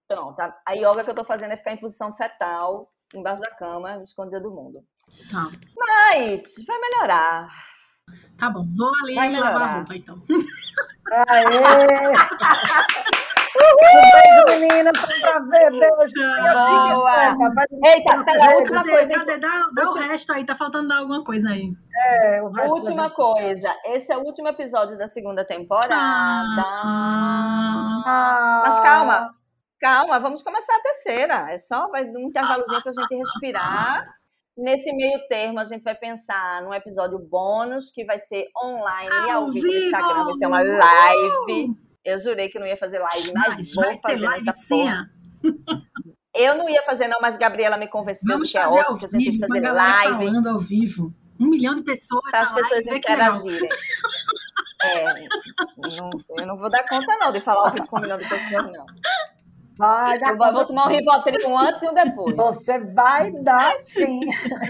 [0.09, 3.51] Pronto, a, a yoga que eu tô fazendo é ficar em posição fetal, embaixo da
[3.51, 4.85] cama, escondida do mundo.
[5.31, 5.51] Tá.
[5.77, 7.49] Mas vai melhorar.
[8.39, 10.23] Tá bom, vou ali Vai lavar a roupa, então.
[11.29, 11.47] Aê!
[13.57, 14.99] Um beijo, meninas.
[14.99, 15.71] Foi um prazer.
[15.71, 16.13] Beijo.
[16.95, 17.35] Boa.
[17.87, 19.15] Eita, pera, a última cadê, coisa.
[19.15, 19.39] Cadê?
[19.39, 20.45] Dá, dá o resto aí.
[20.45, 21.73] Tá faltando dar alguma coisa aí.
[21.97, 23.75] É, o resto Última coisa.
[23.87, 25.95] Esse é o último episódio da segunda temporada.
[26.75, 28.03] Ah.
[28.67, 29.35] Mas calma.
[29.81, 31.51] Calma, vamos começar a terceira.
[31.51, 34.07] É só vai um intervalozinho pra gente respirar.
[34.57, 39.31] Nesse meio termo, a gente vai pensar num episódio bônus que vai ser online e
[39.31, 40.25] ao vivo no Instagram.
[40.25, 41.77] Vai ser uma live.
[42.03, 45.11] Eu jurei que não ia fazer live, mas, mas vou fazer live porra.
[46.35, 49.05] Eu não ia fazer, não, mas Gabriela me convenceu Vamos de que é óbvio que
[49.07, 50.27] a gente tem que fazer live.
[50.27, 51.13] falando ao vivo.
[51.39, 52.23] Um milhão de pessoas.
[52.31, 53.69] Para as pessoas interagirem.
[54.83, 55.29] É,
[55.77, 58.29] não, eu não vou dar conta, não, de falar ao vivo com um milhão de
[58.29, 58.87] pessoas, não.
[59.77, 62.35] Vai dar eu vou tomar um Rivotril um antes e um depois.
[62.35, 64.21] Você vai dar sim.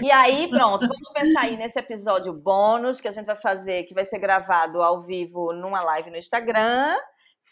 [0.01, 3.93] E aí, pronto, vamos pensar aí nesse episódio bônus que a gente vai fazer, que
[3.93, 6.97] vai ser gravado ao vivo numa live no Instagram.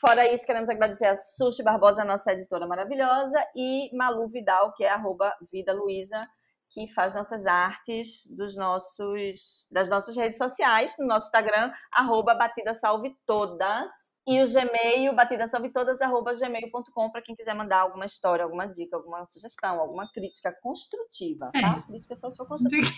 [0.05, 4.89] Fora isso, queremos agradecer a Sushi Barbosa, nossa editora maravilhosa, e Malu Vidal, que é
[4.89, 6.27] arroba Vida Luiza,
[6.69, 12.75] que faz nossas artes dos nossos, das nossas redes sociais, no nosso Instagram, arroba Batida
[12.75, 14.04] Salve Todas.
[14.27, 20.11] E o Gmail, batidasalvetodas.gmail.com, para quem quiser mandar alguma história, alguma dica, alguma sugestão, alguma
[20.11, 21.77] crítica construtiva, tá?
[21.77, 21.81] É.
[21.87, 22.89] Crítica só se for construtiva.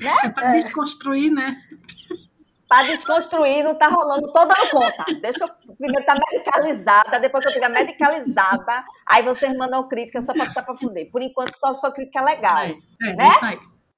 [0.00, 0.16] né?
[0.24, 1.56] É para desconstruir, né?
[2.68, 5.04] Para desconstruir, não tá rolando, tô dando conta.
[5.22, 10.20] Deixa eu primeiro estar tá medicalizada, depois que eu estiver medicalizada, aí vocês mandam crítica
[10.22, 11.08] só para ficar para funder.
[11.10, 12.58] Por enquanto, só se for crítica legal.
[12.58, 13.30] É, é né?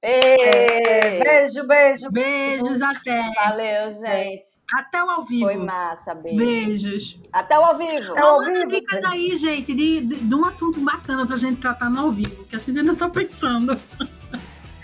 [0.01, 2.11] É, beijo, beijo.
[2.11, 3.31] Beijos, até.
[3.35, 4.49] Valeu, gente.
[4.73, 5.45] Até o ao vivo.
[5.45, 6.37] Foi massa, beijo.
[6.37, 7.19] Beijos.
[7.31, 8.11] Até o ao vivo.
[8.11, 8.67] Até ao vivo.
[8.67, 12.45] dicas aí, gente, de, de, de, um assunto bacana pra gente tratar no ao vivo,
[12.45, 13.79] que a gente ainda tá pensando.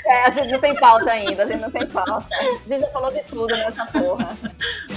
[0.05, 2.27] É, a gente não tem pauta ainda, a gente não tem pauta.
[2.35, 4.37] A gente já falou de tudo nessa porra.